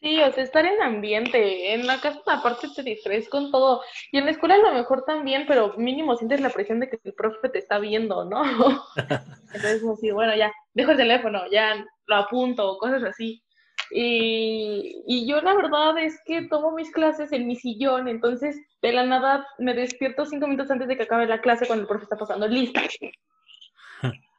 [0.00, 1.74] Sí, o sea, estar en ambiente.
[1.74, 3.82] En la casa aparte te distraes con todo.
[4.12, 7.00] Y en la escuela a lo mejor también, pero mínimo sientes la presión de que
[7.02, 8.42] el profe te está viendo, ¿no?
[9.52, 13.42] Entonces, así, bueno, ya, dejo el teléfono, ya lo apunto, cosas así.
[13.90, 18.92] Y, y yo la verdad es que tomo mis clases en mi sillón, entonces de
[18.92, 22.04] la nada me despierto cinco minutos antes de que acabe la clase cuando el profe
[22.04, 22.82] está pasando lista.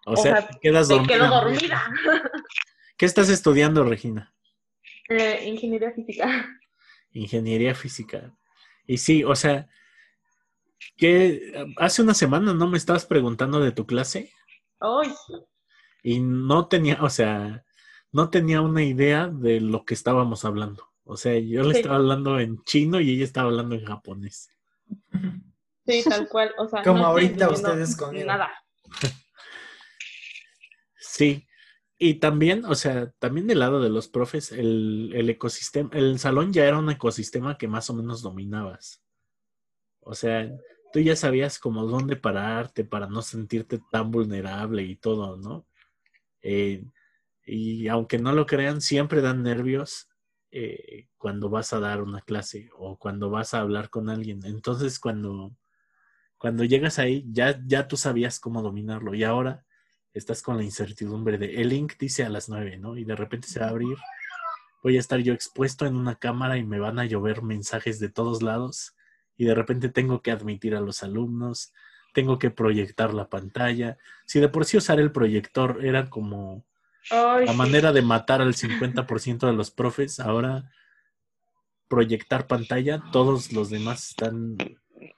[0.05, 1.13] O sea, te quedas dormida.
[1.13, 1.83] quedo dormida.
[2.97, 4.33] ¿Qué estás estudiando, Regina?
[5.09, 6.25] Eh, ingeniería física.
[7.11, 8.35] Ingeniería física.
[8.85, 9.67] Y sí, o sea,
[10.97, 14.31] que hace una semana no me estabas preguntando de tu clase
[14.79, 15.11] Ay,
[16.03, 17.65] y no tenía, o sea,
[18.11, 20.87] no tenía una idea de lo que estábamos hablando.
[21.03, 21.79] O sea, yo le Sí.
[21.81, 24.49] estaba hablando en chino y ella estaba hablando en japonés.
[25.85, 26.53] Sí, tal cual.
[26.59, 28.25] O sea, Como no ahorita ustedes conmigo.
[28.27, 28.51] Nada.
[31.01, 31.47] Sí.
[32.01, 36.53] Y también, o sea, también del lado de los profes, el, el ecosistema, el salón
[36.53, 39.03] ya era un ecosistema que más o menos dominabas.
[39.99, 40.49] O sea,
[40.93, 45.67] tú ya sabías como dónde pararte para no sentirte tan vulnerable y todo, ¿no?
[46.41, 46.85] Eh,
[47.45, 50.07] y aunque no lo crean, siempre dan nervios
[50.51, 54.39] eh, cuando vas a dar una clase o cuando vas a hablar con alguien.
[54.45, 55.53] Entonces, cuando,
[56.37, 59.13] cuando llegas ahí, ya, ya tú sabías cómo dominarlo.
[59.15, 59.65] Y ahora
[60.13, 62.97] estás con la incertidumbre de el link dice a las 9, ¿no?
[62.97, 63.97] Y de repente se va a abrir.
[64.81, 68.09] Voy a estar yo expuesto en una cámara y me van a llover mensajes de
[68.09, 68.95] todos lados.
[69.37, 71.73] Y de repente tengo que admitir a los alumnos,
[72.13, 73.97] tengo que proyectar la pantalla.
[74.25, 76.65] Si de por sí usar el proyector era como
[77.11, 77.57] la sí.
[77.57, 80.69] manera de matar al 50% de los profes, ahora
[81.87, 84.57] proyectar pantalla, todos los demás están,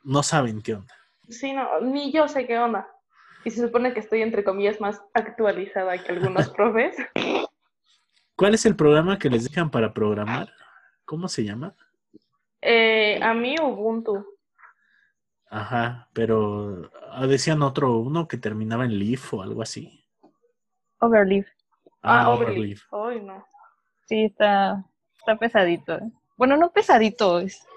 [0.04, 0.94] no saben qué onda.
[1.30, 2.88] Sí, no, ni yo sé qué onda.
[3.44, 6.96] Y se supone que estoy, entre comillas, más actualizada que algunos profes.
[8.36, 10.50] ¿Cuál es el programa que les dejan para programar?
[11.06, 11.76] ¿Cómo se llama?
[12.62, 14.26] Eh, a mí Ubuntu.
[15.50, 20.06] Ajá, pero ah, decían otro, uno que terminaba en Leaf o algo así.
[21.00, 21.48] Overleaf.
[22.02, 22.84] Ah, Overleaf.
[22.92, 23.22] Overleaf.
[23.22, 23.46] Ay, no.
[24.06, 24.86] Sí, está,
[25.18, 25.96] está pesadito.
[25.96, 26.12] ¿eh?
[26.38, 27.68] bueno, no pesadito, es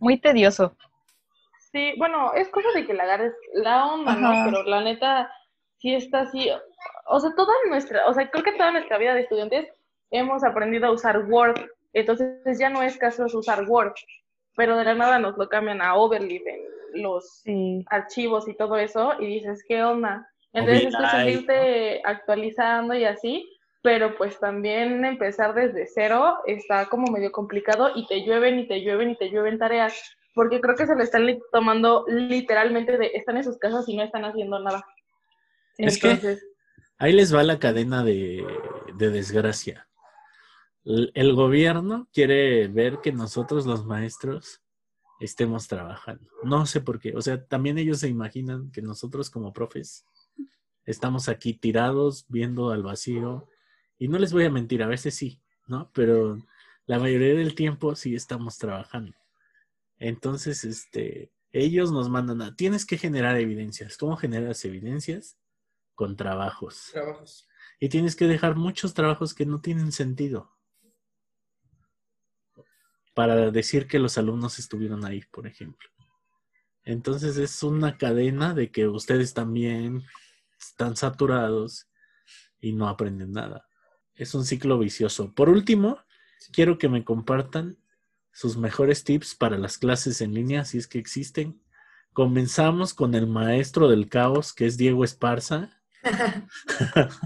[0.00, 0.76] muy tedioso.
[1.74, 4.44] Sí, bueno, es cosa de que le agarres la onda, ¿no?
[4.44, 5.28] Pero la neta,
[5.78, 6.48] sí está así.
[7.06, 9.68] O sea, toda nuestra, o sea, creo que toda nuestra vida de estudiantes
[10.12, 11.60] hemos aprendido a usar Word.
[11.92, 13.92] Entonces ya no es caso usar Word.
[14.54, 17.84] Pero de la nada nos lo cambian a Overleaf en los Sí.
[17.90, 19.14] archivos y todo eso.
[19.18, 20.30] Y dices, ¿qué onda?
[20.52, 23.50] Entonces es que seguirte actualizando y así.
[23.82, 28.80] Pero pues también empezar desde cero está como medio complicado y te llueven y te
[28.80, 33.12] llueven y te llueven tareas porque creo que se lo están li- tomando literalmente de
[33.14, 34.84] están en sus casas y no están haciendo nada.
[35.78, 36.44] Es que- Entonces,
[36.98, 38.46] Ahí les va la cadena de,
[38.96, 39.88] de desgracia.
[40.84, 44.62] El, el gobierno quiere ver que nosotros los maestros
[45.18, 46.30] estemos trabajando.
[46.44, 47.14] No sé por qué.
[47.16, 50.04] O sea, también ellos se imaginan que nosotros como profes
[50.86, 53.48] estamos aquí tirados viendo al vacío.
[53.98, 55.90] Y no les voy a mentir, a veces sí, ¿no?
[55.94, 56.38] Pero
[56.86, 59.16] la mayoría del tiempo sí estamos trabajando.
[60.06, 63.96] Entonces, este, ellos nos mandan a, tienes que generar evidencias.
[63.96, 65.38] ¿Cómo generas evidencias?
[65.94, 66.90] Con trabajos.
[66.92, 67.48] Trabajos.
[67.80, 70.54] Y tienes que dejar muchos trabajos que no tienen sentido.
[73.14, 75.88] Para decir que los alumnos estuvieron ahí, por ejemplo.
[76.82, 80.02] Entonces es una cadena de que ustedes también
[80.60, 81.88] están saturados
[82.60, 83.66] y no aprenden nada.
[84.14, 85.32] Es un ciclo vicioso.
[85.32, 85.98] Por último,
[86.52, 87.78] quiero que me compartan
[88.34, 91.62] sus mejores tips para las clases en línea, si es que existen.
[92.12, 95.70] Comenzamos con el maestro del caos, que es Diego Esparza.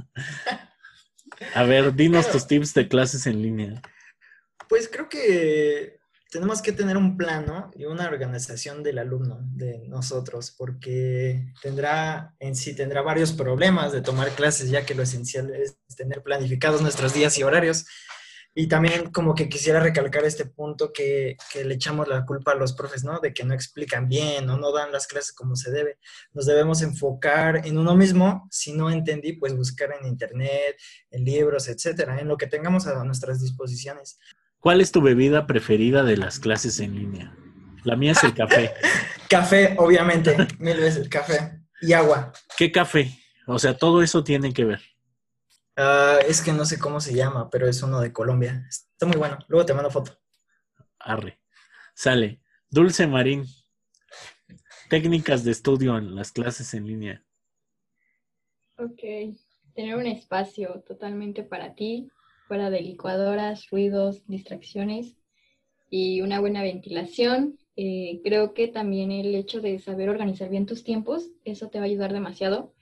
[1.55, 2.39] A ver, dinos Claro.
[2.39, 3.83] tus tips de clases en línea.
[4.69, 5.99] Pues creo que
[6.31, 12.55] tenemos que tener un plano y una organización del alumno, de nosotros, porque tendrá en
[12.55, 17.15] sí tendrá varios problemas de tomar clases, ya que lo esencial es tener planificados nuestros
[17.15, 17.87] días y horarios.
[18.61, 22.55] Y también como que quisiera recalcar este punto que, que le echamos la culpa a
[22.57, 23.21] los profes, ¿no?
[23.21, 25.99] De que no explican bien o no dan las clases como se debe.
[26.33, 28.49] Nos debemos enfocar en uno mismo.
[28.51, 30.77] Si no entendí, pues buscar en internet,
[31.13, 34.19] en libros, etcétera, en lo que tengamos a nuestras disposiciones.
[34.59, 37.37] ¿Cuál es tu bebida preferida de las clases en línea?
[37.85, 38.75] La mía es el café.
[39.29, 42.33] Café, obviamente, mil veces café y agua.
[42.57, 43.17] ¿Qué café?
[43.47, 44.81] O sea, todo eso tiene que ver.
[45.81, 48.67] Ah, es que no sé cómo se llama, pero es uno de Colombia.
[48.69, 49.39] Está muy bueno.
[49.47, 50.19] Luego te mando foto.
[50.99, 51.39] Arre.
[51.95, 52.41] Sale.
[52.69, 53.45] Dulce Marín.
[54.91, 57.25] Técnicas de estudio en las clases en línea.
[58.77, 59.37] Ok,
[59.75, 62.09] tener un espacio totalmente para ti,
[62.49, 65.15] fuera de licuadoras, ruidos, distracciones
[65.91, 67.57] y una buena ventilación.
[67.77, 71.85] Eh, creo que también el hecho de saber organizar bien tus tiempos, eso te va
[71.85, 72.75] a ayudar demasiado,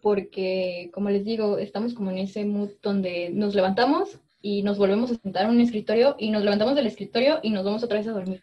[0.00, 5.10] porque como les digo, estamos como en ese mood donde nos levantamos y nos volvemos
[5.10, 8.06] a sentar en un escritorio y nos levantamos del escritorio y nos vamos otra vez
[8.06, 8.42] a dormir.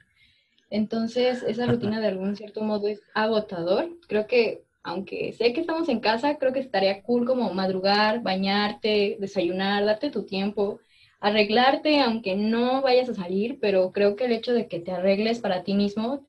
[0.70, 3.89] Entonces, esa rutina de algún cierto modo es agotador.
[4.08, 9.18] Creo que, aunque sé que estamos en casa, creo que estaría cool como madrugar, bañarte,
[9.20, 10.80] desayunar, darte tu tiempo,
[11.20, 15.39] arreglarte, aunque no vayas a salir, pero creo que el hecho de que te arregles
[15.39, 16.28] para ti mismo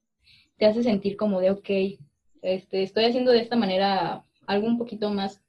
[0.58, 1.70] te hace sentir como de, ok,
[2.42, 5.42] este, estoy haciendo de esta manera algo un poquito más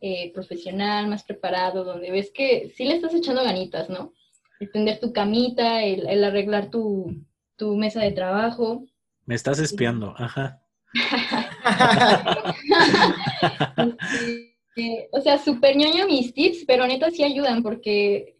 [0.00, 4.12] eh, profesional, más preparado, donde ves que sí le estás echando ganitas, ¿no?
[4.60, 7.24] El tender tu camita, el, el arreglar tu,
[7.56, 8.84] tu mesa de trabajo.
[9.24, 10.14] Me estás espiando.
[10.16, 10.62] Ajá.
[15.10, 18.36] O sea, súper ñoño mis tips, pero neta sí ayudan porque,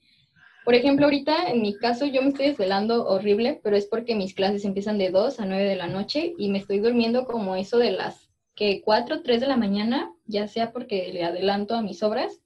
[0.67, 4.35] por ejemplo, ahorita en mi caso yo me estoy desvelando horrible, pero es porque mis
[4.35, 7.79] clases empiezan de 2 a 9 de la noche y me estoy durmiendo como eso
[7.79, 8.26] de las
[8.57, 12.41] que 4, 3 de la mañana, ya sea porque le adelanto a mis obras,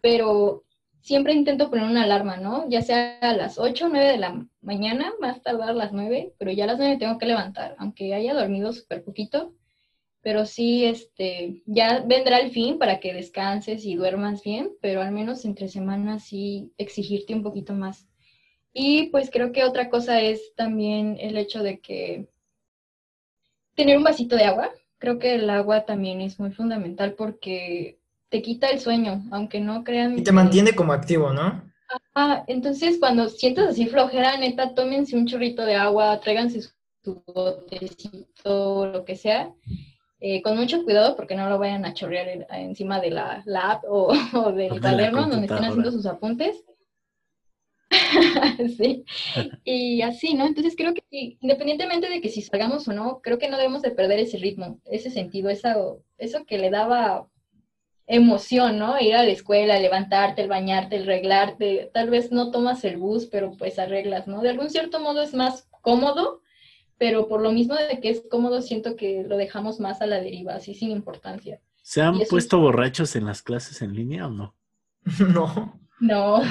[0.00, 0.64] pero
[1.02, 2.68] siempre intento poner una alarma, ¿no?
[2.68, 6.52] Ya sea a las 8 o 9 de la mañana, más tardar las 9, pero
[6.52, 9.54] ya a las 9 tengo que levantar, aunque haya dormido súper poquito,
[10.22, 15.12] pero sí, este, ya vendrá el fin para que descanses y duermas bien, pero al
[15.12, 18.06] menos entre semanas sí exigirte un poquito más.
[18.72, 22.28] Y pues creo que otra cosa es también el hecho de que
[23.74, 27.98] tener un vasito de agua, creo que el agua también es muy fundamental porque
[28.28, 30.16] te quita el sueño, aunque no crean.
[30.16, 31.64] Y te mantiene como activo, ¿no?
[32.14, 36.70] Ah, entonces cuando sientas así flojera, neta, tómense un chorrito de agua, tráiganse su,
[37.02, 39.50] su botecito, lo que sea,
[40.20, 43.72] eh, con mucho cuidado porque no lo vayan a chorrear en- encima de la, la
[43.72, 46.62] app o, o del O de cuaderno donde estén haciendo sus apuntes.
[48.76, 49.04] sí,
[49.64, 50.46] y así, ¿no?
[50.46, 51.02] Entonces creo que
[51.40, 54.80] independientemente de que si salgamos o no, creo que no debemos de perder ese ritmo,
[54.84, 55.76] ese sentido, esa,
[56.18, 57.28] eso que le daba
[58.06, 59.00] emoción, ¿no?
[59.00, 61.90] Ir a la escuela, levantarte, el bañarte, el arreglarte.
[61.94, 64.42] Tal vez no tomas el bus, pero pues arreglas, ¿no?
[64.42, 66.42] De algún cierto modo es más cómodo,
[66.98, 70.20] pero por lo mismo de que es cómodo, siento que lo dejamos más a la
[70.20, 71.60] deriva, así sin importancia.
[71.82, 74.54] ¿Se han puesto es- borrachos en las clases en línea o no?
[75.32, 75.79] No.
[76.00, 76.42] No.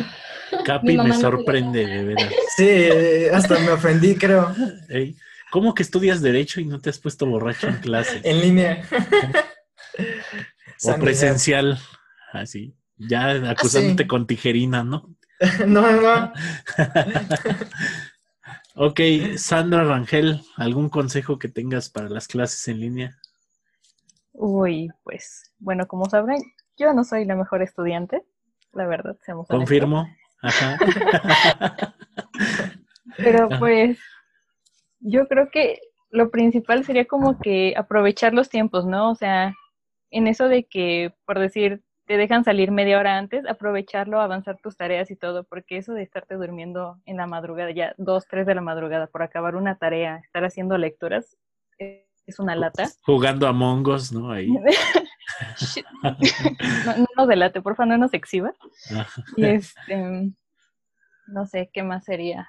[0.64, 2.34] Capi me no sorprende, de veras.
[2.56, 4.54] Sí, eh, hasta me ofendí, creo.
[5.52, 8.22] ¿Cómo que estudias Derecho y no te has puesto borracho en clases?
[8.24, 8.84] En línea.
[10.84, 11.80] O presencial,
[12.32, 12.76] así.
[12.98, 14.08] Ya acusándote sí.
[14.08, 15.16] con tijerina, ¿no?
[15.68, 16.34] No, no.
[18.76, 19.00] ok,
[19.38, 23.18] Sandra Rangel, ¿algún consejo que tengas para las clases en línea?
[24.34, 26.42] Uy, pues, bueno, como sabrán,
[26.78, 28.22] yo no soy la mejor estudiante,
[28.74, 29.48] la verdad, seamos.
[29.48, 30.08] Confirmo.
[30.42, 30.78] Ajá.
[33.18, 34.00] Pero pues,
[35.00, 35.80] yo creo que
[36.12, 39.12] lo principal sería como que aprovechar los tiempos, ¿no?
[39.12, 39.54] O sea,
[40.12, 44.76] en eso de que, por decir, te dejan salir media hora antes, aprovecharlo, avanzar tus
[44.76, 48.56] tareas y todo, porque eso de estarte durmiendo en la madrugada, ya dos, tres de
[48.56, 51.38] la madrugada, por acabar una tarea, estar haciendo lecturas,
[51.78, 52.90] es una lata.
[53.04, 54.32] Jugando a Mongos, ¿no?
[54.32, 54.48] Ahí.
[55.58, 55.86] Shit.
[56.04, 58.54] no, no nos delate, por favor, no nos exhiba.
[59.36, 60.32] Y este,
[61.28, 62.48] no sé, ¿qué más sería?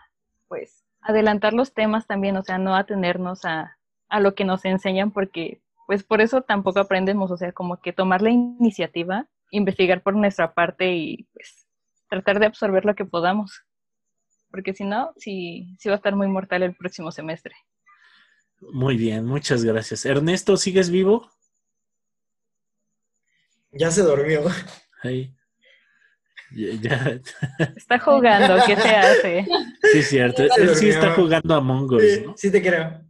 [0.48, 3.76] Pues adelantar los temas también, o sea, no atenernos a,
[4.08, 7.92] a lo que nos enseñan porque, pues por eso tampoco aprendemos, o sea, como que
[7.92, 11.66] tomar la iniciativa, investigar por nuestra parte y pues
[12.08, 13.62] tratar de absorber lo que podamos.
[14.50, 17.54] Porque si no, sí, sí va a estar muy mortal el próximo semestre.
[18.60, 20.04] Muy bien, muchas gracias.
[20.04, 21.30] Ernesto, ¿sigues vivo?
[23.72, 24.42] Ya se durmió.
[25.02, 25.34] Ahí.
[26.52, 27.20] Ya, ya.
[27.76, 29.46] Está jugando, ¿qué se hace?
[29.92, 30.42] Sí, es cierto.
[30.42, 32.34] Él sí está jugando a Mongos, Sí, ¿no?
[32.36, 33.02] sí te creo.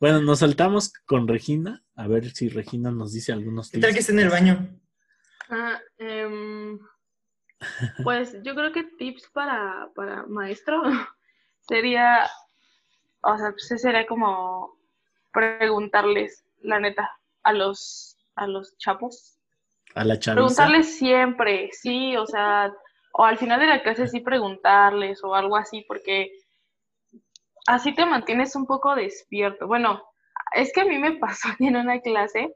[0.00, 1.82] Bueno, nos saltamos con Regina.
[1.94, 4.08] A ver si Regina nos dice algunos ¿Qué tal que tips.
[4.08, 4.80] esté en el baño?
[5.50, 6.78] Ah, em,
[8.04, 10.82] pues yo creo que tips para, para maestro
[11.68, 12.28] sería,
[13.22, 14.76] o sea, pues sería como
[15.32, 17.08] preguntarles, la neta,
[17.44, 19.37] a los, a los chapos.
[19.98, 20.36] A la chaviza.
[20.36, 22.72] Preguntarles siempre, sí, o sea,
[23.12, 26.30] o al final de la clase sí preguntarles o algo así, porque
[27.66, 29.66] así te mantienes un poco despierto.
[29.66, 30.00] Bueno,
[30.54, 32.54] es que a mí me pasó en una clase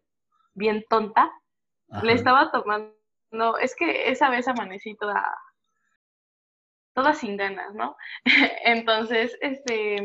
[0.54, 1.32] bien tonta,
[1.90, 2.06] Ajá.
[2.06, 5.24] le estaba tomando, es que esa vez amanecí toda,
[6.94, 7.96] toda sin ganas, ¿no?
[8.64, 9.96] Entonces, este,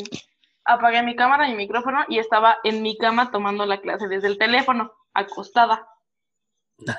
[0.66, 4.28] apagué mi cámara y mi micrófono y estaba en mi cama tomando la clase desde
[4.28, 5.88] el teléfono, acostada,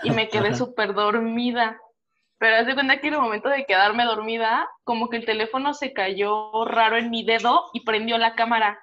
[0.03, 1.81] y me quedé súper dormida.
[2.39, 5.75] Pero haz de cuenta que en el momento de quedarme dormida, como que el teléfono
[5.75, 8.81] se cayó raro en mi dedo y prendió la cámara.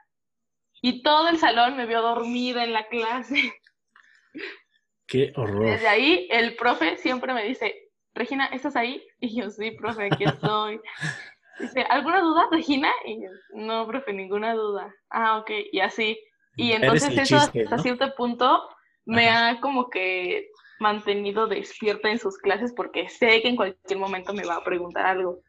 [0.81, 3.53] Y todo el salón me vio dormida en la clase.
[5.07, 5.65] Qué horror.
[5.65, 7.73] Desde ahí, el profe siempre me dice,
[8.13, 9.05] Regina, ¿estás ahí?
[9.19, 10.79] Y yo, sí, profe, aquí estoy.
[11.59, 12.91] Dice, ¿alguna duda, Regina?
[13.05, 14.93] Y yo, no, profe, ninguna duda.
[15.09, 16.19] Ah, ok, y así.
[16.57, 17.81] Y entonces eso chiste, hasta ¿no?
[17.81, 18.61] cierto punto
[19.05, 19.49] me Ajá.
[19.49, 24.45] ha como que mantenido despierta en sus clases porque sé que en cualquier momento me
[24.45, 25.39] va a preguntar algo.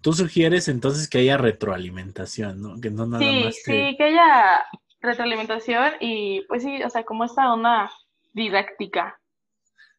[0.00, 2.80] Tú sugieres entonces que haya retroalimentación, ¿no?
[2.80, 3.90] Que no nada Sí, más te...
[3.90, 4.64] sí, que haya
[5.00, 7.90] retroalimentación y pues sí, o sea, como esta onda
[8.32, 9.20] didáctica.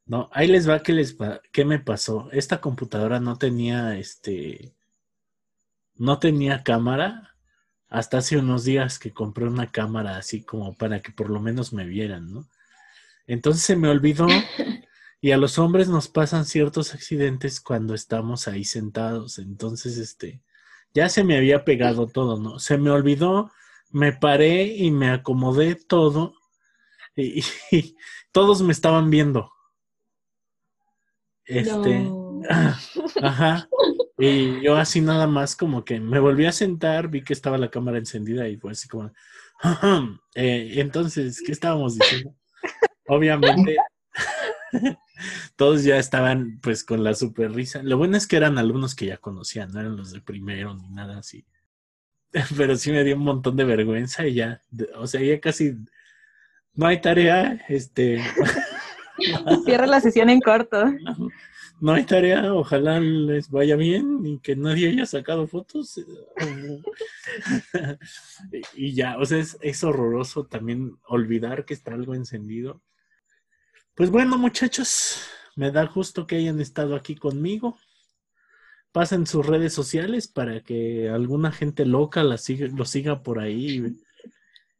[0.05, 1.15] No, ahí les va qué les
[1.51, 2.29] qué me pasó.
[2.31, 4.73] Esta computadora no tenía este
[5.97, 7.35] no tenía cámara
[7.89, 11.73] hasta hace unos días que compré una cámara así como para que por lo menos
[11.73, 12.45] me vieran, ¿no?
[13.29, 14.27] Entonces se me olvidó
[15.21, 19.37] y a los hombres nos pasan ciertos accidentes cuando estamos ahí sentados.
[19.37, 20.41] Entonces, este,
[20.95, 22.57] ya se me había pegado todo, ¿no?
[22.57, 23.51] Se me olvidó,
[23.91, 26.33] me paré y me acomodé todo
[27.15, 27.95] y, y
[28.31, 29.51] todos me estaban viendo.
[31.45, 32.41] Este, No.
[33.21, 33.69] ajá.
[34.17, 37.69] Y yo así nada más como que me volví a sentar, vi que estaba la
[37.69, 39.11] cámara encendida y fue así como,
[39.61, 42.33] "Ajá, eh, entonces, ¿qué estábamos diciendo?
[43.09, 43.75] Obviamente,
[45.55, 47.81] todos ya estaban pues con la super risa.
[47.83, 50.89] Lo bueno es que eran alumnos que ya conocían, no eran los de primero ni
[50.89, 51.45] nada así.
[52.57, 54.61] Pero sí me dio un montón de vergüenza y ya,
[54.95, 55.75] o sea, ya casi
[56.75, 58.23] no hay tarea, este,
[59.65, 60.85] Cierra la sesión en corto.
[61.81, 65.99] no hay tarea, ojalá les vaya bien y que nadie haya sacado fotos.
[68.75, 72.81] y ya, o sea, es, es horroroso también olvidar que está algo encendido.
[73.99, 75.25] Pues bueno, muchachos,
[75.57, 77.77] me da gusto que hayan estado aquí conmigo.
[78.93, 83.93] Pasen sus redes sociales para que alguna gente loca la siga, lo siga por ahí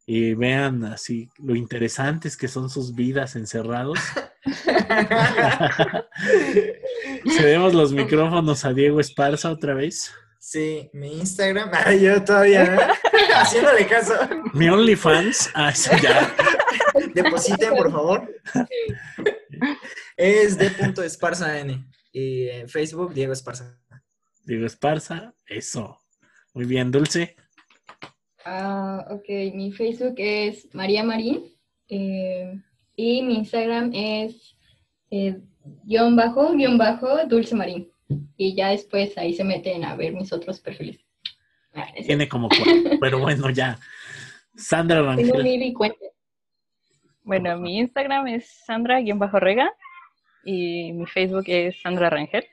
[0.06, 3.98] y vean así lo interesantes que son sus vidas encerrados.
[7.36, 10.14] Cedemos los micrófonos a Diego Esparza otra vez.
[10.38, 11.68] Sí, mi Instagram.
[11.84, 12.78] Ay, yo todavía ¿eh?
[13.36, 14.14] haciéndole caso.
[14.54, 15.50] Mi OnlyFans.
[15.52, 16.34] Ah, sí, ya.
[17.14, 18.28] Depositen, por favor.
[20.16, 21.84] Es de punto Esparza N.
[22.12, 23.78] Y en Facebook, Diego Esparza.
[24.44, 25.98] Diego Esparza, eso.
[26.54, 27.36] Muy bien, Dulce.
[28.44, 31.44] Ah, ok, mi Facebook es María Marín
[31.88, 32.58] eh,
[32.96, 34.56] y mi Instagram es
[35.10, 35.38] eh,
[35.84, 37.90] guion bajo, guion bajo, Dulce Marín.
[38.36, 40.98] Y ya después ahí se meten a ver mis otros perfiles.
[41.74, 43.78] Ah, Tiene como cuatro, pero bueno, ya.
[44.56, 45.44] Sandra Tengo Rangel.
[45.44, 45.98] mil y cuenta.
[47.30, 49.72] Bueno, mi Instagram es Sandra-Rega
[50.44, 52.44] y mi Facebook es Sandra Rangel.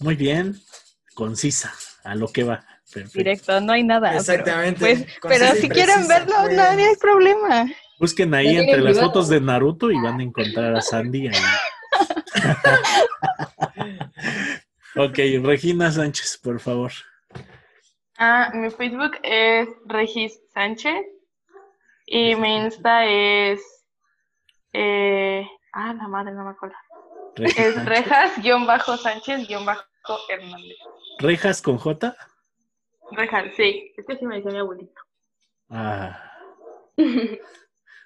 [0.00, 0.56] Muy bien.
[1.14, 2.66] Concisa, a lo que va.
[2.92, 3.18] Perfecto.
[3.18, 4.08] Directo, no hay nada.
[4.08, 4.80] pero- Exactamente.
[4.80, 7.66] Pues, Concisa pero si quieren verlo, muy no, hay problema.
[8.00, 9.06] Busquen ahí entre las privado.
[9.12, 11.34] fotos de Naruto y van a encontrar a Sandy ahí.
[14.96, 15.16] ok,
[15.46, 16.90] Regina Sánchez, por favor.
[18.18, 21.06] Ah, mi Facebook es Regis Sánchez
[22.06, 23.60] y mi Insta es...
[24.72, 26.76] Eh, ah, la madre, no me acuerdo.
[27.36, 27.84] Es Sánchez.
[28.44, 30.76] Rejas-Sánchez-Hernández.
[31.18, 32.16] ¿Rejas con J?
[33.12, 33.92] Rejas, sí.
[33.96, 35.00] Es que sí me decía mi abuelito.
[35.68, 36.30] Ah.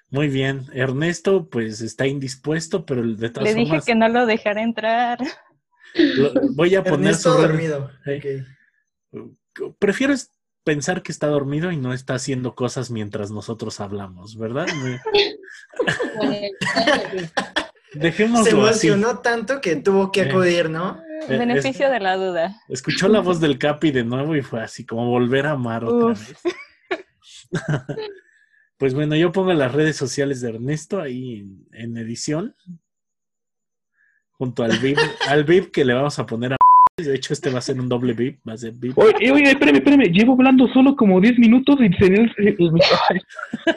[0.09, 0.65] Muy bien.
[0.73, 5.19] Ernesto, pues está indispuesto, pero de todas Le dije formas que no lo dejara entrar.
[5.93, 7.91] lo- voy a poner Ernesto su dormido.
[8.05, 8.43] Sí.
[9.11, 9.75] Ok.
[9.79, 10.13] Prefiero
[10.67, 14.67] pensar que está dormido y no está haciendo cosas mientras nosotros hablamos, ¿verdad?
[17.93, 18.87] Se Dejémoslo así.
[18.89, 20.29] emocionó tanto que tuvo que Sí.
[20.29, 21.01] acudir, ¿no?
[21.29, 22.61] Eh, Beneficio de la duda.
[22.67, 26.11] Escuchó la voz del Capi de nuevo y fue así como volver a amar otra
[26.11, 26.29] Uf.
[26.29, 26.37] vez.
[28.77, 32.55] pues bueno, yo pongo las redes sociales de Ernesto ahí en, en edición.
[34.31, 36.57] Junto al VIP, al VIP que le vamos a poner a.
[36.99, 38.97] De hecho, este va a ser un doble VIP, va a ser VIP.
[38.97, 40.11] Oye, oye, espérame, espérame.
[40.11, 42.55] Llevo hablando solo como 10 minutos y ay,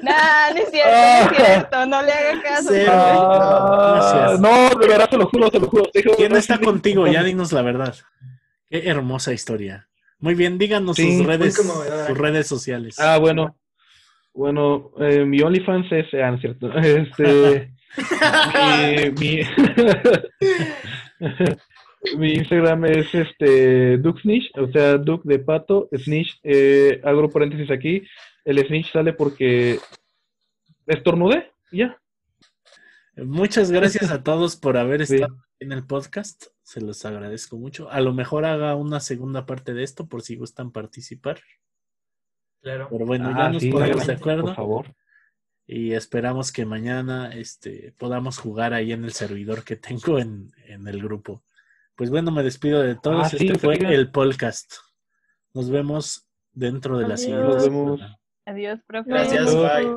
[0.03, 0.11] No,
[0.55, 2.73] no es cierto, no es cierto, no le haga caso.
[2.73, 2.81] Sí.
[2.89, 4.37] ah.
[4.41, 5.83] No, de verdad, te lo juro, te lo juro.
[5.93, 7.07] Dejo- ¿Quién está contigo?
[7.09, 7.95] Ya dinos la verdad.
[8.71, 9.87] Qué hermosa historia.
[10.19, 12.99] Muy bien, díganos Sí, sus redes, sus redes sociales.
[12.99, 13.55] Ah, bueno.
[14.33, 16.73] Bueno, eh, mi OnlyFans es, ah, no es cierto.
[16.79, 17.71] Este,
[19.21, 19.43] mi, mi,
[22.17, 27.71] mi Instagram es este Duke Snitch, o sea, Duke de pato, Snitch, eh, hago paréntesis
[27.71, 28.03] aquí,
[28.45, 29.79] el Snitch sale porque
[30.87, 31.97] estornudé, ya.
[33.17, 35.17] Muchas gracias a todos por haber Sí.
[35.17, 36.47] estado en el podcast.
[36.63, 37.91] Se los agradezco mucho.
[37.91, 41.41] A lo mejor haga una segunda parte de esto por si gustan participar.
[42.63, 42.89] Claro.
[42.91, 44.95] Pero bueno, ya Ah, nos sí, ponemos de acuerdo Por favor.
[45.67, 50.87] y esperamos que mañana este, podamos jugar ahí en el servidor que tengo en, en
[50.89, 51.43] el grupo.
[52.01, 53.27] Pues bueno, me despido de todos.
[53.27, 54.73] Ah, sí, este fue el podcast.
[55.53, 58.01] Nos vemos dentro de la siguiente Nos vemos.
[58.47, 59.11] Adiós, profe.
[59.11, 59.87] Gracias, bye.